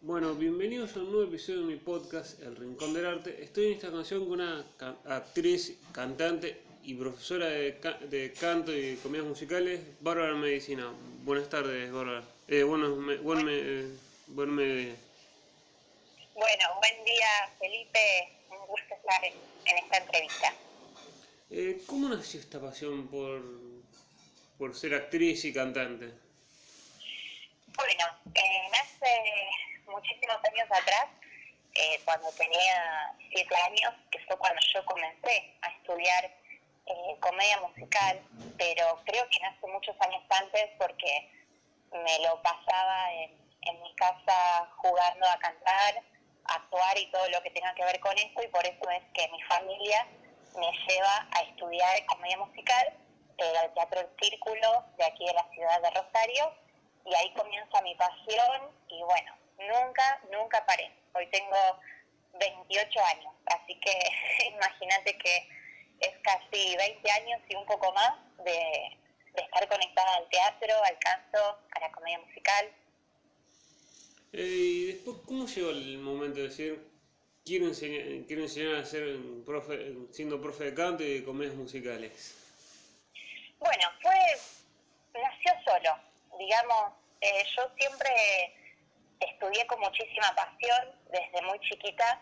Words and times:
Bueno, 0.00 0.32
bienvenidos 0.34 0.94
a 0.94 1.00
un 1.00 1.10
nuevo 1.10 1.28
episodio 1.28 1.62
de 1.62 1.66
mi 1.66 1.76
podcast 1.76 2.40
El 2.40 2.54
Rincón 2.54 2.94
del 2.94 3.04
Arte. 3.04 3.42
Estoy 3.42 3.66
en 3.66 3.72
esta 3.72 3.90
canción 3.90 4.20
con 4.28 4.40
una 4.40 4.64
actriz, 5.06 5.76
cantante 5.90 6.62
y 6.84 6.94
profesora 6.94 7.46
de, 7.46 8.32
canto 8.38 8.72
y 8.72 8.94
comedias 9.02 9.26
musicales, 9.26 9.80
Bárbara 10.00 10.34
Medicina. 10.34 10.92
Buenas 11.24 11.48
tardes, 11.48 11.90
Bárbara. 11.90 12.22
Eh, 12.46 12.62
bueno, 12.62 12.94
buen, 13.22 13.44
me, 13.44 13.88
buen 14.28 14.54
mediodía. 14.54 14.94
Bueno, 16.32 16.64
buen 16.78 17.04
día, 17.04 17.28
Felipe. 17.58 18.38
Un 18.50 18.66
gusto 18.68 18.94
estar 18.94 19.24
en 19.24 19.78
esta 19.78 19.96
entrevista. 19.96 20.54
Eh, 21.50 21.82
¿Cómo 21.86 22.08
nació 22.08 22.38
esta 22.38 22.60
pasión 22.60 23.08
por, 23.08 23.42
por 24.58 24.76
ser 24.76 24.94
actriz 24.94 25.44
y 25.44 25.52
cantante? 25.52 26.12
Bueno, 27.74 28.04
eh, 28.32 28.68
nace 28.70 29.06
muchísimos 29.88 30.36
años 30.44 30.68
atrás, 30.70 31.06
eh, 31.74 32.00
cuando 32.04 32.30
tenía 32.32 33.14
siete 33.30 33.54
años, 33.56 33.94
que 34.10 34.18
fue 34.20 34.36
cuando 34.38 34.60
yo 34.74 34.84
comencé 34.84 35.54
a 35.62 35.68
estudiar 35.68 36.24
eh, 36.86 37.16
comedia 37.20 37.60
musical, 37.60 38.20
pero 38.56 39.00
creo 39.04 39.28
que 39.28 39.40
nace 39.40 39.66
muchos 39.66 39.94
años 40.00 40.22
antes 40.30 40.70
porque 40.78 41.30
me 41.92 42.18
lo 42.20 42.40
pasaba 42.42 43.12
en, 43.12 43.36
mi 43.82 43.94
casa 43.96 44.66
jugando 44.76 45.26
a 45.28 45.38
cantar, 45.38 46.02
actuar 46.44 46.96
y 46.96 47.10
todo 47.10 47.28
lo 47.28 47.42
que 47.42 47.50
tenga 47.50 47.74
que 47.74 47.84
ver 47.84 48.00
con 48.00 48.16
eso, 48.16 48.42
y 48.42 48.48
por 48.48 48.64
eso 48.64 48.90
es 48.90 49.02
que 49.12 49.28
mi 49.28 49.42
familia 49.42 50.06
me 50.56 50.72
lleva 50.86 51.28
a 51.32 51.42
estudiar 51.42 52.06
comedia 52.06 52.38
musical 52.38 52.94
eh, 53.36 53.58
al 53.60 53.74
Teatro 53.74 54.00
El 54.00 54.08
Círculo 54.18 54.84
de 54.96 55.04
aquí 55.04 55.26
de 55.26 55.34
la 55.34 55.46
ciudad 55.50 55.82
de 55.82 55.90
Rosario, 55.90 56.54
y 57.04 57.14
ahí 57.14 57.30
comienza 57.34 57.82
mi 57.82 57.94
pasión, 57.96 58.70
y 58.88 59.02
bueno, 59.02 59.37
nunca, 59.58 60.20
nunca 60.30 60.64
paré. 60.66 60.90
Hoy 61.14 61.26
tengo 61.30 61.56
28 62.38 63.00
años, 63.04 63.34
así 63.46 63.78
que 63.80 63.92
imagínate 64.48 65.16
que 65.18 65.48
es 66.00 66.16
casi 66.22 66.76
20 66.76 67.10
años 67.10 67.40
y 67.48 67.56
un 67.56 67.66
poco 67.66 67.92
más 67.92 68.14
de, 68.44 68.96
estar 69.34 69.68
conectada 69.68 70.16
al 70.16 70.28
teatro, 70.28 70.74
al 70.84 70.98
canto, 70.98 71.38
a 71.72 71.80
la 71.80 71.92
comedia 71.92 72.18
musical. 72.20 72.68
Eh, 74.32 74.42
y 74.42 74.86
después, 74.92 75.16
¿cómo 75.26 75.46
llegó 75.46 75.70
el 75.70 75.98
momento 75.98 76.38
de 76.38 76.48
decir, 76.48 76.88
quiero 77.44 77.66
enseñar, 77.66 78.26
quiero 78.26 78.42
enseñar 78.42 78.76
a 78.76 78.84
ser 78.84 79.16
profe, 79.46 79.94
siendo 80.10 80.40
profe 80.40 80.64
de 80.64 80.74
canto 80.74 81.02
y 81.02 81.20
de 81.20 81.24
comedias 81.24 81.54
musicales? 81.54 82.34
Bueno, 83.58 83.84
pues 84.02 84.64
nació 85.14 85.52
solo. 85.64 85.90
Digamos, 86.38 86.92
eh, 87.20 87.44
yo 87.56 87.62
siempre 87.76 88.10
estudié 89.20 89.66
con 89.66 89.80
muchísima 89.80 90.34
pasión 90.34 90.94
desde 91.10 91.42
muy 91.42 91.58
chiquita 91.60 92.20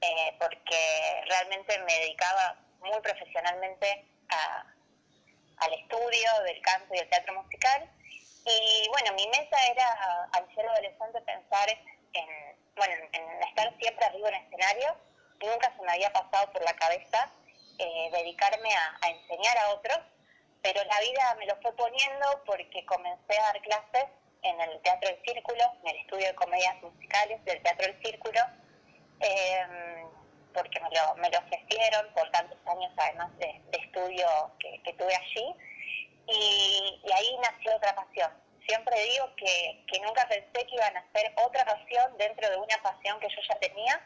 eh, 0.00 0.36
porque 0.38 1.24
realmente 1.26 1.78
me 1.78 1.94
dedicaba 2.00 2.56
muy 2.80 3.00
profesionalmente 3.00 4.04
al 5.58 5.72
estudio 5.72 6.30
del 6.44 6.60
canto 6.62 6.94
y 6.94 6.98
el 6.98 7.08
teatro 7.08 7.42
musical. 7.42 7.88
Y 8.44 8.88
bueno, 8.90 9.12
mi 9.14 9.26
meta 9.28 9.56
era, 9.68 10.28
al 10.32 10.54
ser 10.54 10.68
adolescente, 10.68 11.20
pensar 11.22 11.70
en, 12.12 12.28
bueno, 12.76 12.94
en 13.12 13.42
estar 13.44 13.72
siempre 13.78 14.04
arriba 14.04 14.28
en 14.28 14.34
escenario. 14.34 14.96
Nunca 15.40 15.72
se 15.74 15.82
me 15.82 15.92
había 15.92 16.12
pasado 16.12 16.52
por 16.52 16.62
la 16.62 16.74
cabeza 16.74 17.30
eh, 17.78 18.10
dedicarme 18.12 18.74
a, 18.74 18.98
a 19.00 19.10
enseñar 19.10 19.56
a 19.58 19.70
otros, 19.70 19.98
pero 20.62 20.84
la 20.84 21.00
vida 21.00 21.34
me 21.38 21.46
lo 21.46 21.56
fue 21.62 21.74
poniendo 21.76 22.42
porque 22.44 22.84
comencé 22.84 23.38
a 23.38 23.52
dar 23.52 23.60
clases 23.62 24.04
en 24.44 24.60
el 24.60 24.80
Teatro 24.82 25.08
del 25.08 25.22
Círculo, 25.24 25.64
en 25.82 25.88
el 25.88 25.96
estudio 26.02 26.26
de 26.26 26.34
comedias 26.34 26.80
musicales 26.82 27.44
del 27.44 27.62
Teatro 27.62 27.86
del 27.86 28.02
Círculo, 28.02 28.40
eh, 29.20 30.04
porque 30.52 30.80
me 30.80 30.90
lo, 30.90 31.14
me 31.16 31.30
lo 31.30 31.38
ofrecieron 31.38 32.12
por 32.14 32.30
tantos 32.30 32.58
años 32.66 32.92
además 32.96 33.36
de, 33.38 33.60
estudio 33.72 34.26
que, 34.58 34.92
tuve 34.92 35.14
allí, 35.14 35.54
y, 36.28 37.12
ahí 37.12 37.36
nació 37.42 37.74
otra 37.76 37.94
pasión. 37.94 38.30
Siempre 38.66 38.96
digo 39.04 39.34
que, 39.36 39.84
que 39.90 40.00
nunca 40.00 40.26
pensé 40.28 40.66
que 40.66 40.74
iba 40.74 40.86
a 40.86 40.90
nacer 40.90 41.34
otra 41.44 41.64
pasión 41.64 42.16
dentro 42.18 42.48
de 42.48 42.56
una 42.56 42.82
pasión 42.82 43.18
que 43.20 43.28
yo 43.28 43.40
ya 43.48 43.58
tenía, 43.58 44.00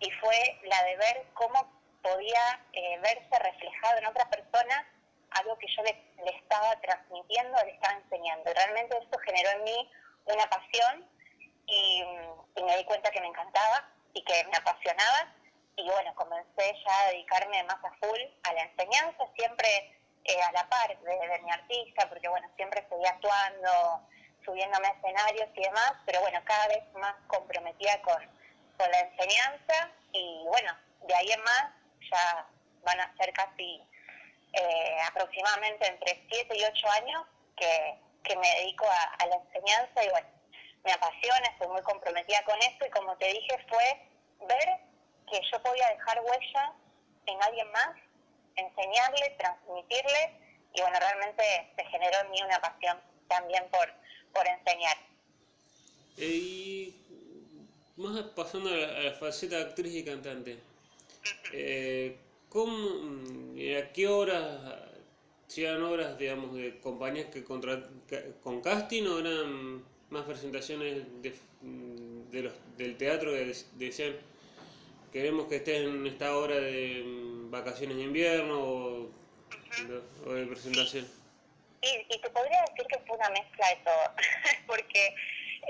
y 0.00 0.10
fue 0.10 0.58
la 0.64 0.82
de 0.84 0.96
ver 0.96 1.24
cómo 1.34 1.72
podía 2.02 2.60
eh, 2.72 2.98
verse 3.02 3.38
reflejado 3.38 3.98
en 3.98 4.06
otra 4.06 4.28
persona 4.30 4.86
algo 5.30 5.56
que 5.58 5.66
yo 5.68 5.82
le, 5.82 6.30
estaba 6.30 6.80
transmitiendo, 6.80 7.62
le 7.64 7.72
estaba 7.72 7.98
enseñando. 7.98 8.52
Realmente 8.52 8.96
eso 8.96 9.18
generó 9.24 9.50
en 9.50 9.64
mí 9.64 9.90
una 10.26 10.46
pasión 10.48 11.08
y, 11.66 12.02
me 12.62 12.76
di 12.76 12.84
cuenta 12.84 13.10
que 13.10 13.20
me 13.20 13.28
encantaba 13.28 13.88
y 14.12 14.24
que 14.24 14.44
me 14.44 14.56
apasionaba. 14.56 15.32
Y 15.76 15.88
bueno, 15.90 16.14
comencé 16.14 16.74
ya 16.84 17.00
a 17.00 17.10
dedicarme 17.10 17.62
más 17.64 17.76
a 17.84 17.92
full 18.00 18.20
a 18.44 18.52
la 18.54 18.62
enseñanza, 18.62 19.24
siempre 19.36 19.68
eh, 20.24 20.42
a 20.42 20.52
la 20.52 20.68
par 20.68 20.88
de, 20.88 21.38
mi 21.42 21.50
artista, 21.50 22.08
porque 22.08 22.28
bueno, 22.28 22.48
siempre 22.56 22.84
seguía 22.88 23.10
actuando, 23.10 24.08
subiéndome 24.44 24.88
a 24.88 24.90
escenarios 24.92 25.48
y 25.54 25.62
demás, 25.62 25.92
pero 26.06 26.20
bueno, 26.20 26.40
cada 26.44 26.68
vez 26.68 26.82
más 26.94 27.14
comprometida 27.26 28.00
con 28.02 28.20
la 28.78 29.00
enseñanza 29.00 29.90
y 30.12 30.44
bueno, 30.46 30.72
de 31.02 31.14
ahí 31.14 31.30
en 31.30 31.42
más 31.42 31.70
ya 32.10 32.46
van 32.82 33.00
a 33.00 33.16
ser 33.16 33.32
casi 33.32 33.82
eh, 34.56 34.96
aproximadamente 35.06 35.86
entre 35.86 36.24
7 36.30 36.56
y 36.56 36.64
8 36.64 36.88
años 37.02 37.22
que, 37.56 38.36
me 38.36 38.48
dedico 38.56 38.86
a, 38.86 39.26
la 39.26 39.36
enseñanza 39.36 40.04
y 40.04 40.08
bueno, 40.08 40.26
me 40.84 40.92
apasiona, 40.92 41.46
estoy 41.48 41.68
muy 41.68 41.82
comprometida 41.82 42.42
con 42.44 42.58
esto 42.60 42.86
y 42.86 42.90
como 42.90 43.16
te 43.18 43.26
dije 43.26 43.64
fue 43.68 43.84
ver 44.48 44.80
que 45.30 45.40
yo 45.52 45.62
podía 45.62 45.88
dejar 45.90 46.20
huella 46.20 46.72
en 47.26 47.42
alguien 47.42 47.70
más, 47.70 47.96
enseñarle, 48.56 49.30
transmitirle 49.38 50.40
y 50.74 50.80
bueno, 50.80 50.98
realmente 50.98 51.72
se 51.76 51.84
generó 51.84 52.20
en 52.20 52.30
mí 52.30 52.42
una 52.42 52.60
pasión 52.60 53.00
también 53.28 53.68
por, 53.70 53.92
por 54.32 54.46
enseñar. 54.46 54.96
Y 56.16 56.94
más 57.96 58.22
pasando 58.34 58.70
a 58.70 58.76
la, 58.76 59.12
faceta 59.12 59.56
de 59.56 59.62
actriz 59.62 59.94
y 59.94 60.04
cantante, 60.04 60.58
eh, 61.52 62.18
¿Cómo, 62.56 62.74
¿A 63.54 63.92
qué 63.92 64.08
horas 64.08 64.58
llegan 65.54 65.82
obras, 65.82 66.16
digamos, 66.16 66.54
de 66.54 66.80
compañías 66.80 67.26
que, 67.26 67.44
contra, 67.44 67.86
con 68.42 68.62
casting 68.62 69.02
o 69.02 69.18
eran 69.18 69.84
más 70.08 70.24
presentaciones 70.24 71.04
de, 71.20 72.42
los, 72.42 72.54
del 72.78 72.96
teatro 72.96 73.32
que 73.32 73.52
decían 73.74 74.16
queremos 75.12 75.48
que 75.48 75.56
estés 75.56 75.82
en 75.82 76.06
esta 76.06 76.34
hora 76.34 76.54
de 76.54 77.02
mm, 77.04 77.50
vacaciones 77.50 77.98
de 77.98 78.04
invierno 78.04 78.58
o, 78.58 79.10
de 80.24 80.46
presentación? 80.46 81.06
Y, 81.82 82.14
y, 82.14 82.20
te 82.22 82.30
podría 82.30 82.62
decir 82.62 82.86
que 82.86 82.98
fue 83.06 83.18
una 83.18 83.28
mezcla 83.28 83.68
de 83.68 83.76
todo, 83.84 84.14
porque 84.66 85.14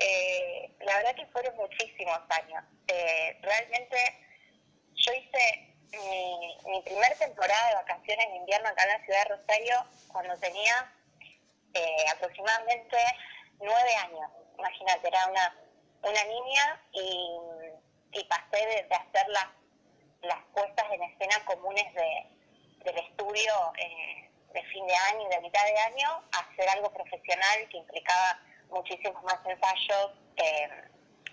eh, 0.03 0.71
la 0.85 0.99
verdad 0.99 1.17
que 1.17 1.27
fueron 1.33 1.57
muchísimos 1.57 2.21
años. 2.29 2.63
Eh, 2.87 3.37
realmente 3.43 3.97
yo 4.95 5.13
hice 5.15 5.66
mi, 5.93 6.59
mi 6.67 6.83
primer 6.83 7.17
temporada 7.19 7.69
de 7.69 7.75
vacaciones 7.75 8.29
de 8.29 8.37
invierno 8.37 8.69
acá 8.69 8.85
en 8.85 8.89
la 8.89 9.05
ciudad 9.05 9.23
de 9.23 9.37
Rosario 9.37 9.85
cuando 10.13 10.37
tenía 10.39 10.93
eh, 11.75 12.05
aproximadamente 12.15 12.97
nueve 13.61 13.95
años. 13.97 14.31
Imagínate, 14.59 15.09
era 15.09 15.27
una, 15.27 15.57
una 16.03 16.25
niña 16.25 16.83
y, 16.93 18.25
pasé 18.29 18.57
de, 18.67 18.95
hacer 18.95 19.29
las, 19.29 19.47
las 20.23 20.43
puestas 20.55 20.87
en 20.91 21.03
escena 21.03 21.45
comunes 21.45 21.95
de, 21.95 22.27
del 22.83 22.99
estudio 22.99 23.53
eh, 23.77 24.31
de 24.55 24.63
fin 24.65 24.87
de 24.87 24.95
año 24.95 25.27
y 25.27 25.35
de 25.35 25.41
mitad 25.43 25.65
de 25.65 25.79
año 25.79 26.25
a 26.33 26.39
hacer 26.39 26.69
algo 26.71 26.91
profesional 26.93 27.69
que 27.71 27.77
implicaba 27.77 28.41
muchísimos 28.71 29.23
más 29.23 29.39
ensayos, 29.45 30.13
eh, 30.37 30.69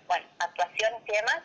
bueno, 0.06 0.26
actuaciones 0.38 1.00
y 1.06 1.12
demás 1.12 1.42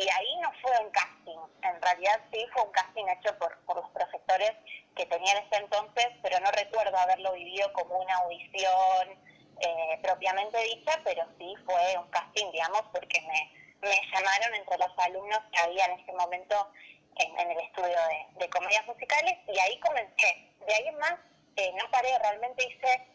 y 0.00 0.08
ahí 0.08 0.36
no 0.40 0.50
fue 0.62 0.72
un 0.78 0.90
casting, 0.90 1.38
en 1.62 1.82
realidad 1.82 2.20
sí 2.32 2.46
fue 2.52 2.62
un 2.62 2.72
casting 2.72 3.04
hecho 3.08 3.36
por, 3.38 3.56
por 3.66 3.76
los 3.76 3.90
profesores 3.90 4.52
que 4.96 5.04
tenían 5.06 5.36
ese 5.44 5.56
entonces, 5.56 6.08
pero 6.22 6.40
no 6.40 6.50
recuerdo 6.52 6.96
haberlo 6.96 7.32
vivido 7.32 7.72
como 7.74 7.98
una 7.98 8.14
audición 8.16 9.18
eh, 9.60 9.98
propiamente 10.02 10.58
dicha, 10.62 10.98
pero 11.04 11.26
sí 11.38 11.54
fue 11.66 11.98
un 11.98 12.08
casting, 12.08 12.50
digamos, 12.50 12.82
porque 12.92 13.20
me, 13.20 13.52
me 13.82 13.94
llamaron 14.12 14.54
entre 14.54 14.78
los 14.78 14.90
alumnos 14.98 15.40
que 15.52 15.60
había 15.60 15.84
en 15.84 16.00
ese 16.00 16.12
momento 16.12 16.70
en, 17.16 17.50
el 17.50 17.60
estudio 17.60 17.96
de, 18.38 18.48
comedias 18.48 18.86
musicales 18.86 19.34
y 19.48 19.58
ahí 19.58 19.78
comencé. 19.80 20.48
De 20.66 20.74
ahí 20.74 20.86
en 20.86 20.98
más, 20.98 21.14
eh, 21.56 21.72
no 21.76 21.90
paré, 21.90 22.18
realmente 22.18 22.66
hice 22.66 23.06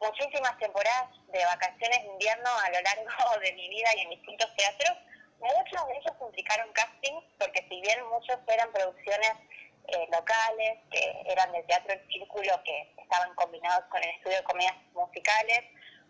muchísimas 0.00 0.56
temporadas 0.58 1.10
de 1.28 1.44
vacaciones 1.44 2.02
de 2.02 2.08
invierno 2.08 2.50
a 2.64 2.70
lo 2.70 2.80
largo 2.80 3.40
de 3.42 3.52
mi 3.54 3.68
vida 3.68 3.88
y 3.96 4.00
en 4.02 4.10
distintos 4.10 4.54
teatros 4.56 4.96
Muchos 5.40 5.86
de 5.86 5.96
ellos 5.96 6.16
implicaron 6.20 6.70
casting, 6.72 7.18
porque 7.38 7.64
si 7.68 7.80
bien 7.80 8.06
muchos 8.08 8.38
eran 8.46 8.70
producciones 8.72 9.32
eh, 9.88 10.06
locales, 10.12 10.78
que 10.90 11.22
eran 11.26 11.50
del 11.52 11.66
Teatro 11.66 11.94
El 11.94 12.06
Círculo, 12.08 12.62
que 12.62 12.94
estaban 12.98 13.34
combinados 13.34 13.84
con 13.86 14.02
el 14.02 14.10
estudio 14.10 14.36
de 14.36 14.44
comedias 14.44 14.76
musicales, 14.92 15.60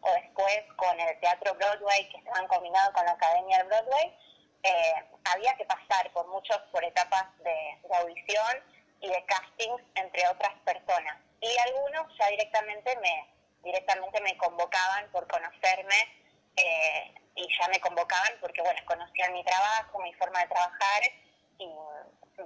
o 0.00 0.10
después 0.12 0.60
con 0.76 0.98
el 0.98 1.20
Teatro 1.20 1.54
Broadway, 1.54 2.08
que 2.08 2.18
estaban 2.18 2.46
combinados 2.48 2.92
con 2.92 3.04
la 3.04 3.12
Academia 3.12 3.58
de 3.58 3.64
Broadway, 3.64 4.18
eh, 4.62 4.94
había 5.24 5.54
que 5.56 5.64
pasar 5.64 6.10
por 6.12 6.26
muchos, 6.28 6.58
por 6.72 6.84
etapas 6.84 7.26
de, 7.38 7.78
audición 7.94 8.64
y 9.00 9.08
de 9.08 9.24
castings 9.26 9.82
entre 9.94 10.26
otras 10.28 10.52
personas. 10.64 11.16
Y 11.40 11.56
algunos 11.68 12.06
ya 12.18 12.28
directamente 12.28 12.96
me, 12.96 13.28
directamente 13.62 14.20
me 14.20 14.36
convocaban 14.36 15.10
por 15.12 15.26
conocerme 15.28 15.96
eh, 16.56 17.14
y 17.36 17.46
ya 17.58 17.68
me 17.68 17.80
convocaban 17.80 18.32
porque, 18.40 18.62
bueno, 18.62 18.80
conocían 18.86 19.32
mi 19.32 19.44
trabajo, 19.44 20.00
mi 20.00 20.12
forma 20.14 20.40
de 20.40 20.48
trabajar 20.48 21.02
y 21.58 21.68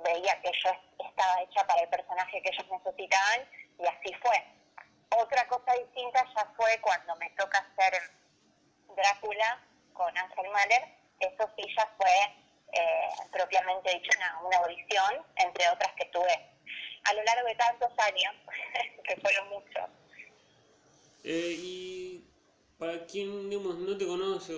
veía 0.02 0.40
que 0.42 0.50
yo 0.62 0.70
estaba 0.98 1.42
hecha 1.42 1.66
para 1.66 1.82
el 1.82 1.88
personaje 1.88 2.42
que 2.42 2.50
ellos 2.50 2.66
necesitaban 2.70 3.48
y 3.78 3.86
así 3.86 4.14
fue. 4.22 4.44
Otra 5.16 5.46
cosa 5.46 5.72
distinta 5.74 6.24
ya 6.34 6.44
fue 6.56 6.80
cuando 6.80 7.14
me 7.16 7.30
toca 7.30 7.58
hacer 7.58 8.00
Drácula 8.96 9.60
con 9.92 10.16
Ángel 10.16 10.50
Mahler, 10.50 10.82
eso 11.20 11.50
sí 11.56 11.64
ya 11.76 11.88
fue 11.96 12.10
eh, 12.72 13.08
propiamente 13.32 13.90
dicho 13.94 14.10
una, 14.18 14.56
audición, 14.58 15.24
entre 15.36 15.68
otras 15.68 15.92
que 15.94 16.04
tuve 16.06 16.50
a 17.04 17.12
lo 17.12 17.22
largo 17.22 17.48
de 17.48 17.54
tantos 17.54 17.92
años, 17.98 18.34
que 19.04 19.16
fueron 19.16 19.48
muchos. 19.48 19.90
Eh, 21.22 21.56
y 21.58 22.03
para 22.84 23.06
quien 23.06 23.48
no 23.48 23.96
te 23.96 24.06
conoce 24.06 24.52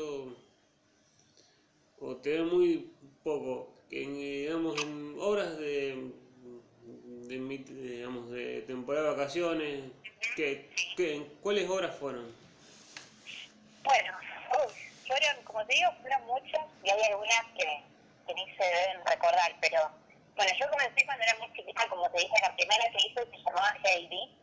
o, 2.01 2.17
te 2.17 2.31
ve 2.31 2.43
muy 2.43 2.93
poco, 3.23 3.73
en, 3.91 4.15
digamos, 4.19 4.83
en 4.83 5.17
obras 5.21 5.57
de, 5.59 6.11
digamos, 7.29 8.31
de 8.31 8.63
temporada 8.63 9.11
de 9.11 9.17
vacaciones, 9.17 9.85
¿qué, 10.35 10.69
cuáles 11.41 11.71
obras 11.71 11.95
fueron? 11.95 12.27
Bueno, 13.85 14.13
fueron, 15.07 15.45
como 15.45 15.65
te 15.67 15.75
digo, 15.75 15.91
fueron 16.01 16.27
muchas 16.27 16.67
y 16.83 16.91
hay 16.91 17.03
algunas 17.03 17.45
que, 17.57 18.35
ni 18.35 18.45
se 18.57 18.65
deben 18.65 19.07
recordar, 19.07 19.55
pero 19.61 19.89
bueno, 20.35 20.53
yo 20.59 20.69
comencé 20.69 21.07
cuando 21.07 21.23
era 21.23 21.39
muy 21.39 21.53
chiquita, 21.53 21.89
como 21.89 22.11
te 22.11 22.19
dije, 22.19 22.35
la 22.43 22.57
primera 22.57 22.85
que 22.91 23.07
hice 23.07 23.25
se 23.31 23.37
llamaba 23.45 23.77
Heidi, 23.85 24.37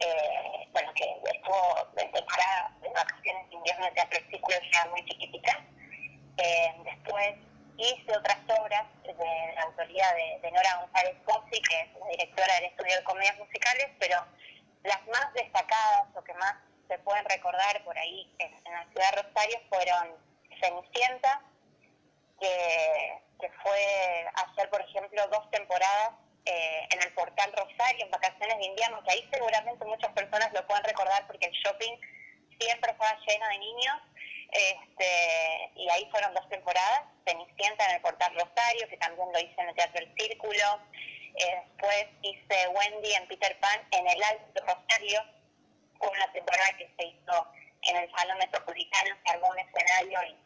eh, 0.00 0.68
bueno, 0.72 0.92
que 0.94 1.04
estuvo 1.32 1.88
temporada 1.94 2.72
de 2.80 2.88
vacaciones 2.88 3.48
de 3.50 3.56
invierno 3.56 3.84
de 3.86 3.92
teatro 3.92 4.20
círculo 4.30 4.56
ya 4.72 4.86
muy 4.86 5.04
chiquitita. 5.04 5.60
Eh, 6.38 6.74
después 6.84 7.34
hice 7.76 8.16
otras 8.16 8.38
obras 8.58 8.86
de, 9.04 9.52
la 9.54 9.62
autoría 9.62 10.12
de, 10.40 10.50
Nora 10.50 10.80
González 10.80 11.16
Pozzi, 11.24 11.60
que 11.62 11.80
es 11.80 11.88
la 11.98 12.06
directora 12.08 12.54
del 12.54 12.64
estudio 12.64 12.96
de 12.96 13.04
comedias 13.04 13.38
musicales, 13.38 13.88
pero 13.98 14.24
las 14.84 15.06
más 15.08 15.32
destacadas 15.34 16.08
o 16.14 16.22
que 16.22 16.34
más 16.34 16.54
se 16.88 16.98
pueden 16.98 17.24
recordar 17.26 17.82
por 17.84 17.96
ahí 17.98 18.30
en, 18.38 18.52
la 18.72 18.84
ciudad 18.90 19.14
de 19.14 19.22
Rosario 19.22 19.60
fueron 19.68 20.16
Cenicienta, 20.60 21.42
que, 22.40 23.18
que 23.40 23.50
fue 23.62 24.26
hacer, 24.34 24.68
por 24.70 24.80
ejemplo, 24.80 25.26
dos 25.28 25.50
temporadas 25.50 26.10
eh, 26.44 26.88
en 26.90 27.02
el 27.02 27.12
portal 27.14 27.52
Rosario, 27.52 28.04
en 28.04 28.10
vacaciones 28.10 28.58
de 28.58 28.66
invierno, 28.66 29.02
que 29.04 29.12
ahí 29.12 29.28
seguramente 29.32 29.84
muchas 29.84 30.12
personas 30.12 30.52
lo 30.52 30.66
pueden 30.66 30.84
recordar 30.84 31.26
porque 31.26 31.46
el 31.46 31.52
shopping 31.52 31.96
siempre 32.58 32.90
estaba 32.90 33.18
lleno 33.26 33.48
de 33.48 33.58
niños. 33.58 33.96
Este, 34.52 35.70
y 35.76 35.88
ahí 35.88 36.06
fueron 36.10 36.34
dos 36.34 36.46
temporadas, 36.50 37.04
Cenicienta 37.24 37.86
en 37.86 37.96
el 37.96 38.02
portal 38.02 38.34
Rosario, 38.34 38.88
que 38.88 38.98
también 38.98 39.32
lo 39.32 39.38
hice 39.38 39.54
en 39.56 39.68
el 39.68 39.74
Teatro 39.74 40.02
El 40.02 40.14
Círculo. 40.14 40.80
Eh, 41.36 41.62
después 41.64 42.06
hice 42.20 42.68
Wendy 42.68 43.14
en 43.14 43.28
Peter 43.28 43.58
Pan 43.60 43.80
en 43.92 44.06
el 44.06 44.22
Alto 44.22 44.62
Rosario, 44.66 45.24
una 46.00 46.32
temporada 46.32 46.76
que 46.76 46.92
se 46.98 47.06
hizo 47.06 47.46
en 47.82 47.96
el 47.96 48.10
Salón 48.14 48.38
Metropolitano, 48.38 49.16
se 49.24 49.32
armó 49.32 49.48
un 49.48 49.58
escenario 49.58 50.18
y, 50.24 50.36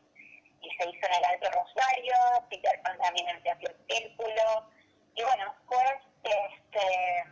se 0.79 0.89
hizo 0.89 1.07
en 1.07 1.15
el 1.15 1.25
Alto 1.25 1.51
Rosario, 1.51 2.15
Peter 2.51 2.83
Pan 2.83 2.99
también 2.99 3.29
en 3.29 3.37
el 3.37 3.43
Teatro 3.43 3.73
El 3.89 3.97
Círculo. 3.97 4.76
Y 5.17 5.23
bueno, 5.23 5.45
después, 5.59 5.93
este, 6.23 7.25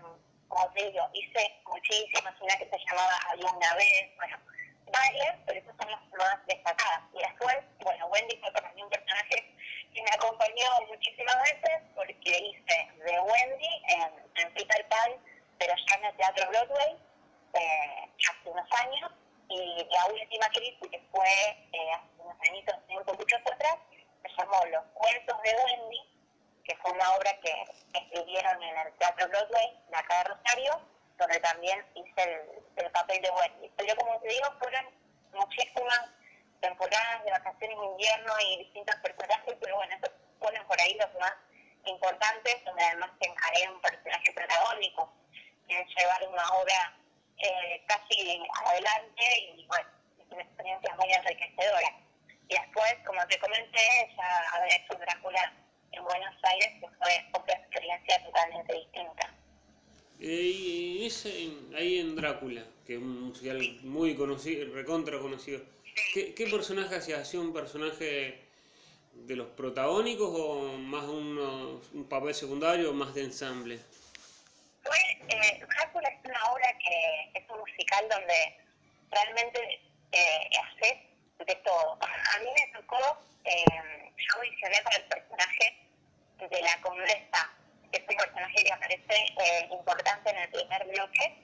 como 0.48 0.70
te 0.72 0.90
digo, 0.90 1.08
hice 1.12 1.60
muchísimas, 1.66 2.40
una 2.40 2.56
que 2.56 2.68
se 2.70 2.78
llamaba 2.78 3.12
Había 3.28 3.52
una 3.52 3.74
vez, 3.74 4.16
bueno, 4.16 4.38
varias, 4.90 5.36
pero 5.46 5.60
esas 5.60 5.76
son 5.76 5.90
las 5.90 6.00
más 6.18 6.46
destacadas. 6.46 7.02
Y 7.12 7.18
después, 7.18 7.56
bueno, 7.80 8.06
Wendy 8.06 8.36
fue 8.38 8.50
para 8.52 8.72
mí 8.72 8.82
un 8.82 8.90
personaje 8.90 9.54
que 9.92 10.02
me 10.02 10.10
acompañó 10.10 10.66
muchísimas 10.88 11.36
veces 11.42 11.82
porque 11.94 12.30
hice 12.30 12.88
de 13.04 13.20
Wendy 13.20 13.82
en, 13.88 14.54
Peter 14.54 14.88
Pan, 14.88 15.12
pero 15.58 15.74
ya 15.76 15.96
en 15.96 16.04
el 16.04 16.16
Teatro 16.16 16.48
Broadway, 16.48 16.96
eh, 17.54 18.10
hace 18.30 18.50
unos 18.50 18.68
años, 18.72 19.10
y 19.48 19.86
la 19.90 20.06
última 20.06 20.48
que 20.50 20.64
hice, 20.64 20.90
que 20.90 21.00
fue 21.10 21.28
eh, 21.72 21.92
hace 21.92 22.22
unos 22.22 22.36
añitos, 22.48 22.74
muchos, 22.88 23.18
muchos 23.18 23.40
atrás, 23.40 23.76
se 24.22 24.28
llamó 24.36 24.64
Los 24.66 24.84
Cuentos 24.94 25.42
de 25.42 25.54
Wendy, 25.54 26.14
que 26.64 26.76
fue 26.76 26.92
una 26.92 27.10
obra 27.14 27.30
que 27.40 27.52
escribieron 27.92 28.62
en 28.62 28.78
el 28.78 28.92
Teatro 28.94 29.28
Broadway, 29.28 29.78
de 29.88 29.96
acá 29.96 30.18
de 30.18 30.30
Rosario, 30.30 30.80
donde 31.18 31.40
también 31.40 31.84
hice 31.94 32.42
el, 32.76 32.90
papel 32.90 33.22
de 33.22 33.30
Wendy. 33.30 33.70
Pero 33.76 33.96
como 33.96 34.20
te 34.20 34.28
digo, 34.28 34.46
fueron 34.58 34.86
muchísimas 35.32 36.10
temporadas 36.60 37.24
de 37.24 37.30
vacaciones 37.30 37.78
de 37.78 37.84
invierno 37.84 38.32
y 38.40 38.58
distintos 38.64 38.96
personajes, 38.96 39.54
pero 39.60 39.76
bueno, 39.76 39.94
esos 39.96 40.10
fueron 40.40 40.66
por 40.66 40.80
ahí 40.80 40.94
los 40.94 41.12
más 41.20 41.34
importantes, 41.84 42.64
donde 42.64 42.82
además 42.82 43.10
te 43.20 43.28
encaré 43.28 43.68
un 43.68 43.80
personaje 43.80 44.32
protagónico, 44.32 45.12
que 45.68 45.80
es 45.80 45.86
llevar 45.96 46.26
una 46.28 46.48
obra 46.54 46.96
eh, 47.38 47.82
casi 47.86 48.40
adelante 48.64 49.22
y 49.54 49.66
bueno, 49.66 49.88
es 50.18 50.32
una 50.32 50.42
experiencia 50.42 50.94
muy 50.96 51.12
enriquecedora. 51.12 52.04
Y 52.48 52.54
después, 52.54 52.94
como 53.06 53.26
te 53.26 53.38
comenté, 53.38 54.14
ya 54.16 54.56
haber 54.56 54.72
hecho 54.72 54.94
Drácula 54.94 55.52
en 55.92 56.04
Buenos 56.04 56.34
Aires, 56.42 56.68
que 56.80 56.88
fue 56.88 57.26
otra 57.32 57.54
experiencia 57.54 58.24
totalmente 58.24 58.74
distinta. 58.74 59.34
y 60.18 61.08
ahí 61.76 61.98
en 62.00 62.16
Drácula, 62.16 62.64
que 62.86 62.94
es 62.94 62.98
un 62.98 63.28
musical 63.28 63.58
muy 63.82 64.16
conocido, 64.16 64.74
recontra 64.74 65.18
conocido, 65.18 65.62
¿qué, 66.34 66.46
personaje 66.46 66.96
hacía? 66.96 67.18
¿Hacía 67.18 67.40
un 67.40 67.52
personaje 67.52 68.40
de 69.12 69.36
los 69.36 69.48
protagónicos 69.48 70.28
o 70.32 70.76
más 70.78 71.04
un 71.04 72.06
papel 72.08 72.34
secundario 72.34 72.90
o 72.90 72.94
más 72.94 73.14
de 73.14 73.24
ensamble? 73.24 73.78
Fue, 74.82 74.98
eh, 75.28 75.60
es 75.60 76.30
una 76.30 76.50
obra 76.50 76.78
que 76.78 77.38
es 77.38 77.50
un 77.50 77.58
musical 77.58 78.04
donde 78.10 78.56
realmente 79.10 79.80
eh, 80.12 80.50
haces 80.62 80.98
de 81.46 81.54
todo. 81.56 81.98
A 82.00 82.38
mí 82.40 82.48
me 82.58 82.80
tocó, 82.80 83.18
eh, 83.44 84.12
yo 84.16 84.38
audicioné 84.38 84.82
para 84.82 84.96
el 84.96 85.04
personaje 85.04 85.84
de 86.38 86.62
la 86.62 86.80
condesa, 86.80 87.50
que 87.90 87.98
es 87.98 88.04
un 88.08 88.16
personaje 88.16 88.64
que 88.64 88.72
aparece 88.72 89.14
eh, 89.14 89.68
importante 89.70 90.30
en 90.30 90.36
el 90.38 90.48
primer 90.50 90.86
bloque, 90.88 91.36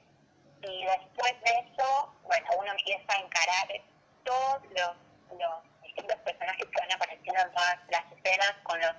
y 0.63 0.85
después 0.85 1.33
de 1.43 1.51
eso, 1.51 2.15
bueno, 2.23 2.47
uno 2.59 2.73
empieza 2.73 3.13
a 3.15 3.21
encarar 3.21 3.81
todos 4.25 4.63
los, 4.71 5.63
distintos 5.83 6.17
personajes 6.19 6.67
que 6.67 6.81
van 6.81 6.93
apareciendo 6.93 7.41
en 7.41 7.53
todas 7.53 7.79
las 7.89 8.05
escenas, 8.13 8.55
con 8.63 8.81
los 8.81 8.95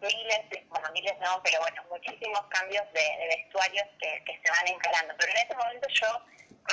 miles, 0.00 0.68
bueno, 0.68 0.88
miles 0.92 1.14
no, 1.20 1.40
pero 1.42 1.60
bueno, 1.60 1.82
muchísimos 1.90 2.40
cambios 2.48 2.84
de, 2.92 3.26
vestuarios 3.28 3.86
que, 4.00 4.22
se 4.26 4.50
van 4.50 4.68
encarando. 4.68 5.14
Pero 5.18 5.32
en 5.32 5.38
ese 5.38 5.54
momento 5.56 5.88
yo 5.88 6.20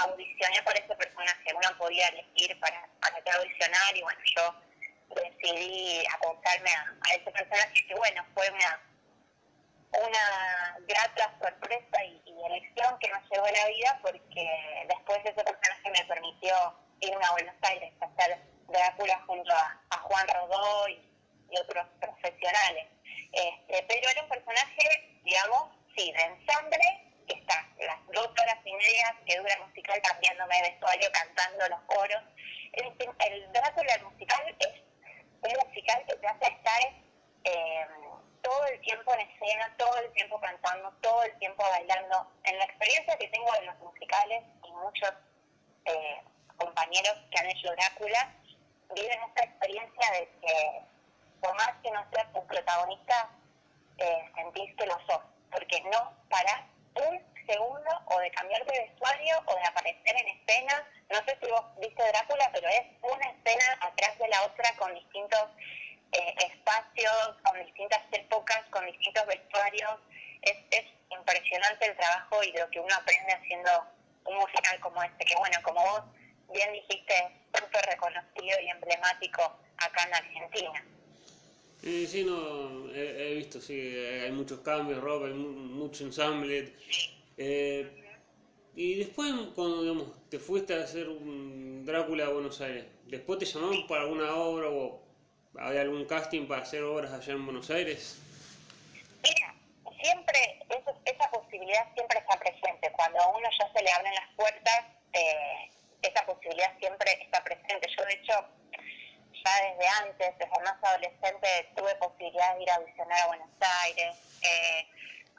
audicioné 0.03 0.61
por 0.63 0.75
ese 0.75 0.95
personaje, 0.95 1.53
uno 1.53 1.77
podía 1.77 2.07
elegir 2.07 2.59
para, 2.59 2.87
para 3.01 3.21
qué 3.21 3.31
audicionar 3.31 3.95
y 3.95 4.01
bueno, 4.01 4.19
yo 4.35 4.55
decidí 5.15 6.03
apuntarme 6.15 6.69
a, 6.71 7.13
ese 7.13 7.31
personaje 7.31 7.87
que 7.87 7.95
bueno, 7.95 8.25
fue 8.33 8.49
una 8.49 8.81
una 9.91 10.77
grata 10.87 11.33
sorpresa 11.41 12.05
y, 12.05 12.21
elección 12.45 12.97
que 12.99 13.07
me 13.07 13.19
llevó 13.29 13.45
a 13.45 13.51
la 13.51 13.67
vida 13.67 13.99
porque 14.01 14.85
después 14.87 15.23
de 15.23 15.29
ese 15.29 15.43
personaje 15.43 15.91
me 15.91 16.05
permitió 16.05 16.73
irme 17.01 17.25
a 17.25 17.31
Buenos 17.31 17.55
Aires 17.63 17.93
a 18.01 18.05
hacer 18.05 18.39
Drácula 18.67 19.21
junto 19.27 19.51
a, 19.51 19.97
Juan 20.03 20.27
Rodó 20.27 20.87
y, 20.89 21.07
otros 21.59 21.85
profesionales. 21.99 22.87
Este, 23.33 23.83
pero 23.87 24.09
era 24.09 24.23
un 24.23 24.29
personaje, 24.29 25.19
digamos, 25.23 25.69
sí, 25.97 26.11
de 26.13 26.21
ensamble, 26.21 26.79
que 27.27 27.33
está 27.33 27.67
las 27.79 28.07
dos 28.07 28.27
horas 28.27 28.57
y 28.63 28.73
media 28.73 29.15
que 29.25 29.37
dura 29.37 29.53
el 29.55 29.67
musical 29.67 30.01
cambiándome 30.01 30.55
de 30.55 30.69
vestuario, 30.69 31.09
cantando 31.11 31.67
los 31.67 31.81
coros. 31.81 32.23
El, 32.73 32.87
el 32.87 33.51
Drácula 33.51 33.97
musical 34.09 34.55
es 34.59 34.81
un 35.41 35.67
musical 35.67 36.05
que 36.07 36.15
te 36.15 36.27
hace 36.27 36.53
estar 36.53 36.81
eh, 37.43 37.87
todo 38.41 38.65
el 38.67 38.79
tiempo 38.81 39.13
en 39.13 39.21
escena, 39.21 39.73
todo 39.77 39.97
el 39.99 40.11
tiempo 40.13 40.39
cantando, 40.39 40.91
todo 41.01 41.23
el 41.23 41.37
tiempo 41.39 41.63
bailando. 41.63 42.31
En 42.43 42.57
la 42.57 42.65
experiencia 42.65 43.17
que 43.17 43.27
tengo 43.27 43.51
de 43.53 43.63
los 43.63 43.77
musicales 43.79 44.43
y 44.63 44.71
muchos 44.71 45.13
eh, 45.85 46.21
compañeros 46.81 47.17
que 47.29 47.39
han 47.39 47.49
hecho 47.49 47.71
Drácula, 47.71 48.33
viven 48.95 49.19
esa 49.31 49.45
experiencia 49.45 50.11
de 50.11 50.29
que 50.41 50.81
por 51.39 51.53
más 51.55 51.71
que 51.83 51.91
no 51.91 52.05
seas 52.11 52.27
un 52.33 52.47
protagonista, 52.47 53.29
eh, 53.97 54.31
sentís 54.35 54.75
que 54.75 54.85
lo 54.85 54.97
sos, 55.05 55.21
porque 55.51 55.81
no 55.91 56.13
parás 56.29 56.61
un 56.95 57.21
segundo 57.45 57.89
o 58.05 58.19
de 58.19 58.31
cambiar 58.31 58.65
de 58.65 58.79
vestuario 58.79 59.35
o 59.45 59.55
de 59.55 59.63
aparecer 59.63 60.15
en 60.15 60.27
escena, 60.39 60.87
no 61.09 61.17
sé 61.25 61.37
si 61.41 61.49
vos 61.49 61.65
viste 61.79 62.03
Drácula, 62.03 62.49
pero 62.53 62.67
es 62.67 62.83
una 63.01 63.29
escena 63.29 63.77
atrás 63.81 64.17
de 64.17 64.27
la 64.27 64.43
otra 64.43 64.75
con 64.77 64.93
distintos 64.93 65.49
eh, 66.13 66.35
espacios, 66.49 67.37
con 67.43 67.63
distintas 67.63 68.01
épocas, 68.11 68.63
con 68.71 68.85
distintos 68.85 69.25
vestuarios. 69.27 69.99
Es, 70.41 70.57
es 70.71 70.85
impresionante 71.09 71.85
el 71.85 71.95
trabajo 71.95 72.43
y 72.43 72.51
lo 72.53 72.69
que 72.71 72.79
uno 72.79 72.95
aprende 72.95 73.33
haciendo 73.33 73.69
un 74.25 74.35
musical 74.37 74.79
como 74.79 75.03
este, 75.03 75.25
que 75.25 75.35
bueno, 75.35 75.59
como 75.63 75.81
vos 75.81 76.03
bien 76.53 76.73
dijiste, 76.73 77.13
súper 77.53 77.85
reconocido 77.85 78.59
y 78.63 78.69
emblemático 78.69 79.41
acá 79.77 80.07
en 80.07 80.13
Argentina. 80.13 80.85
Eh, 81.83 82.05
sí, 82.07 82.23
no, 82.23 82.93
he, 82.93 83.35
visto, 83.35 83.59
sí, 83.59 83.73
hay 83.73 84.31
muchos 84.31 84.59
cambios, 84.59 85.01
ropa, 85.01 85.27
hay 85.27 85.33
mucho 85.33 86.03
ensamble. 86.03 86.73
Eh, 87.37 88.01
y 88.75 88.95
después, 88.95 89.33
cuando 89.55 89.81
digamos, 89.81 90.29
te 90.29 90.37
fuiste 90.37 90.75
a 90.75 90.83
hacer 90.83 91.09
un 91.09 91.83
Drácula 91.85 92.27
a 92.27 92.29
Buenos 92.29 92.61
Aires, 92.61 92.85
¿después 93.05 93.39
te 93.39 93.45
llamaron 93.45 93.87
para 93.87 94.01
alguna 94.01 94.35
obra 94.35 94.69
o 94.69 95.01
hay 95.59 95.77
algún 95.77 96.05
casting 96.05 96.47
para 96.47 96.61
hacer 96.61 96.83
obras 96.83 97.11
allá 97.11 97.33
en 97.33 97.45
Buenos 97.45 97.69
Aires? 97.71 98.19
Mira, 99.23 99.55
siempre, 99.99 100.59
esa 101.05 101.31
posibilidad 101.31 101.93
siempre 101.95 102.19
está 102.19 102.37
presente. 102.37 102.91
Cuando 102.95 103.19
a 103.19 103.27
uno 103.29 103.49
ya 103.59 103.73
se 103.73 103.83
le 103.83 103.91
abren 103.91 104.13
las 104.13 104.29
puertas, 104.35 104.85
eh, 105.13 105.71
esa 106.01 106.25
posibilidad 106.25 106.77
siempre 106.79 107.11
está 107.21 107.43
presente. 107.43 107.87
Yo, 107.95 108.05
de 108.05 108.13
hecho, 108.13 108.33
ya 109.43 109.61
desde 109.61 109.87
antes, 110.03 110.37
desde 110.37 110.63
más 110.63 110.83
adolescente, 110.83 111.71
tuve 111.75 111.95
posibilidad 111.95 112.55
de 112.55 112.63
ir 112.63 112.71
a 112.71 112.75
audicionar 112.75 113.21
a 113.21 113.27
Buenos 113.27 113.49
Aires. 113.83 114.15
Eh, 114.41 114.87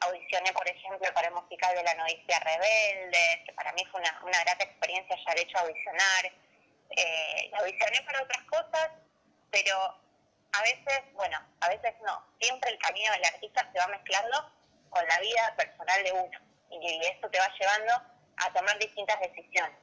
audicioné, 0.00 0.52
por 0.52 0.68
ejemplo, 0.68 1.12
para 1.14 1.28
el 1.28 1.34
musical 1.34 1.74
de 1.74 1.82
La 1.82 1.94
Novicia 1.94 2.38
Rebelde, 2.40 3.42
que 3.46 3.52
para 3.52 3.72
mí 3.72 3.84
fue 3.90 4.00
una, 4.00 4.20
una 4.24 4.40
grata 4.40 4.64
experiencia 4.64 5.16
ya 5.26 5.34
de 5.34 5.42
hecho 5.42 5.58
audicionar. 5.58 6.32
Eh, 6.90 7.50
audicioné 7.54 8.02
para 8.02 8.22
otras 8.22 8.42
cosas, 8.44 8.90
pero 9.50 10.02
a 10.52 10.62
veces, 10.62 11.02
bueno, 11.14 11.38
a 11.60 11.68
veces 11.68 11.94
no. 12.04 12.24
Siempre 12.40 12.70
el 12.70 12.78
camino 12.78 13.12
del 13.12 13.24
artista 13.24 13.68
se 13.72 13.78
va 13.78 13.86
mezclando 13.88 14.50
con 14.90 15.06
la 15.06 15.18
vida 15.20 15.54
personal 15.56 16.04
de 16.04 16.12
uno. 16.12 16.38
Y, 16.70 17.00
eso 17.06 17.28
te 17.30 17.38
va 17.38 17.48
llevando 17.58 17.92
a 18.36 18.52
tomar 18.52 18.78
distintas 18.78 19.18
decisiones. 19.20 19.76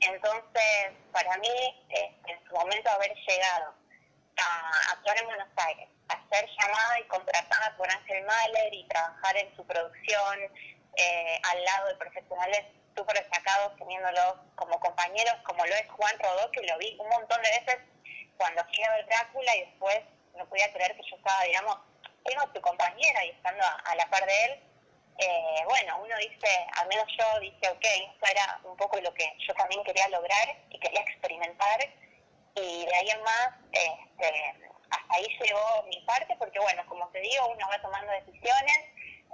Entonces, 0.00 0.92
para 1.12 1.36
mí, 1.38 1.86
este, 1.88 2.32
en 2.32 2.44
su 2.46 2.54
momento 2.54 2.90
haber 2.90 3.14
llegado 3.14 3.74
a 4.38 4.92
actuar 4.92 5.18
en 5.18 5.26
Buenos 5.26 5.48
Aires, 5.56 5.88
a 6.08 6.28
ser 6.28 6.48
llamada 6.60 7.00
y 7.00 7.04
contratada 7.04 7.76
por 7.76 7.90
Ángel 7.90 8.24
Mahler 8.24 8.74
y 8.74 8.86
trabajar 8.88 9.36
en 9.36 9.56
su 9.56 9.66
producción 9.66 10.38
eh, 10.96 11.40
al 11.42 11.64
lado 11.64 11.88
de 11.88 11.94
profesionales 11.96 12.64
súper 12.96 13.18
destacados, 13.18 13.76
teniéndolos 13.76 14.36
como 14.54 14.80
compañeros, 14.80 15.34
como 15.44 15.64
lo 15.64 15.74
es 15.74 15.86
Juan 15.90 16.18
Rodó, 16.18 16.50
que 16.52 16.62
lo 16.62 16.78
vi 16.78 16.96
un 16.98 17.08
montón 17.08 17.40
de 17.42 17.50
veces 17.50 17.78
cuando 18.36 18.64
fui 18.64 18.84
a 18.84 18.92
ver 18.92 19.06
Drácula 19.06 19.56
y 19.56 19.60
después 19.60 20.00
no 20.34 20.46
podía 20.48 20.72
creer 20.72 20.96
que 20.96 21.02
yo 21.10 21.16
estaba, 21.16 21.42
digamos, 21.44 21.78
siendo 22.24 22.52
su 22.52 22.60
compañera 22.60 23.24
y 23.24 23.30
estando 23.30 23.64
a, 23.64 23.94
la 23.94 24.06
par 24.08 24.24
de 24.24 24.44
él. 24.44 24.62
Eh, 25.18 25.62
bueno, 25.64 25.98
uno 26.02 26.16
dice, 26.18 26.66
al 26.78 26.88
menos 26.88 27.06
yo 27.18 27.40
dije, 27.40 27.68
ok, 27.70 27.84
eso 27.84 28.26
era 28.30 28.60
un 28.64 28.76
poco 28.76 29.00
lo 29.00 29.12
que 29.14 29.32
yo 29.38 29.54
también 29.54 29.82
quería 29.84 30.08
lograr 30.08 30.56
y 30.68 30.78
quería 30.78 31.00
experimentar 31.00 31.80
y 32.56 32.86
de 32.86 32.94
ahí 32.94 33.10
en 33.10 33.22
más, 33.22 33.50
este, 33.70 34.54
hasta 34.90 35.14
ahí 35.14 35.26
llegó 35.40 35.82
mi 35.88 36.00
parte, 36.02 36.34
porque 36.38 36.58
bueno, 36.58 36.84
como 36.86 37.06
te 37.08 37.20
digo, 37.20 37.48
uno 37.48 37.68
va 37.68 37.80
tomando 37.82 38.12
decisiones, 38.12 38.78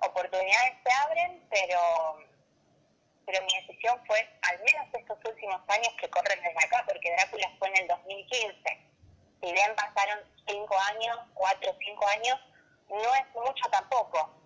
oportunidades 0.02 0.74
se 0.84 0.92
abren, 0.92 1.46
pero, 1.48 2.18
pero 3.24 3.44
mi 3.44 3.60
decisión 3.60 4.00
fue, 4.06 4.28
al 4.42 4.58
menos 4.58 4.88
estos 4.92 5.18
últimos 5.24 5.60
años 5.68 5.94
que 6.00 6.10
corren 6.10 6.42
desde 6.42 6.64
acá, 6.64 6.84
porque 6.86 7.12
Drácula 7.12 7.50
fue 7.58 7.68
en 7.68 7.76
el 7.76 7.88
2015, 7.88 8.78
si 9.40 9.52
bien 9.52 9.74
pasaron 9.76 10.18
cinco 10.48 10.76
años, 10.78 11.18
cuatro 11.34 11.70
o 11.70 11.78
cinco 11.78 12.06
años, 12.08 12.40
no 12.88 13.14
es 13.14 13.26
mucho 13.34 13.70
tampoco. 13.70 14.41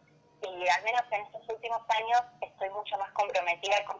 Y 0.46 0.68
al 0.68 0.82
menos 0.84 1.02
en 1.10 1.22
estos 1.22 1.48
últimos 1.48 1.82
años 1.88 2.22
estoy 2.40 2.70
mucho 2.70 2.96
más 2.98 3.10
comprometida 3.12 3.84
con, 3.84 3.98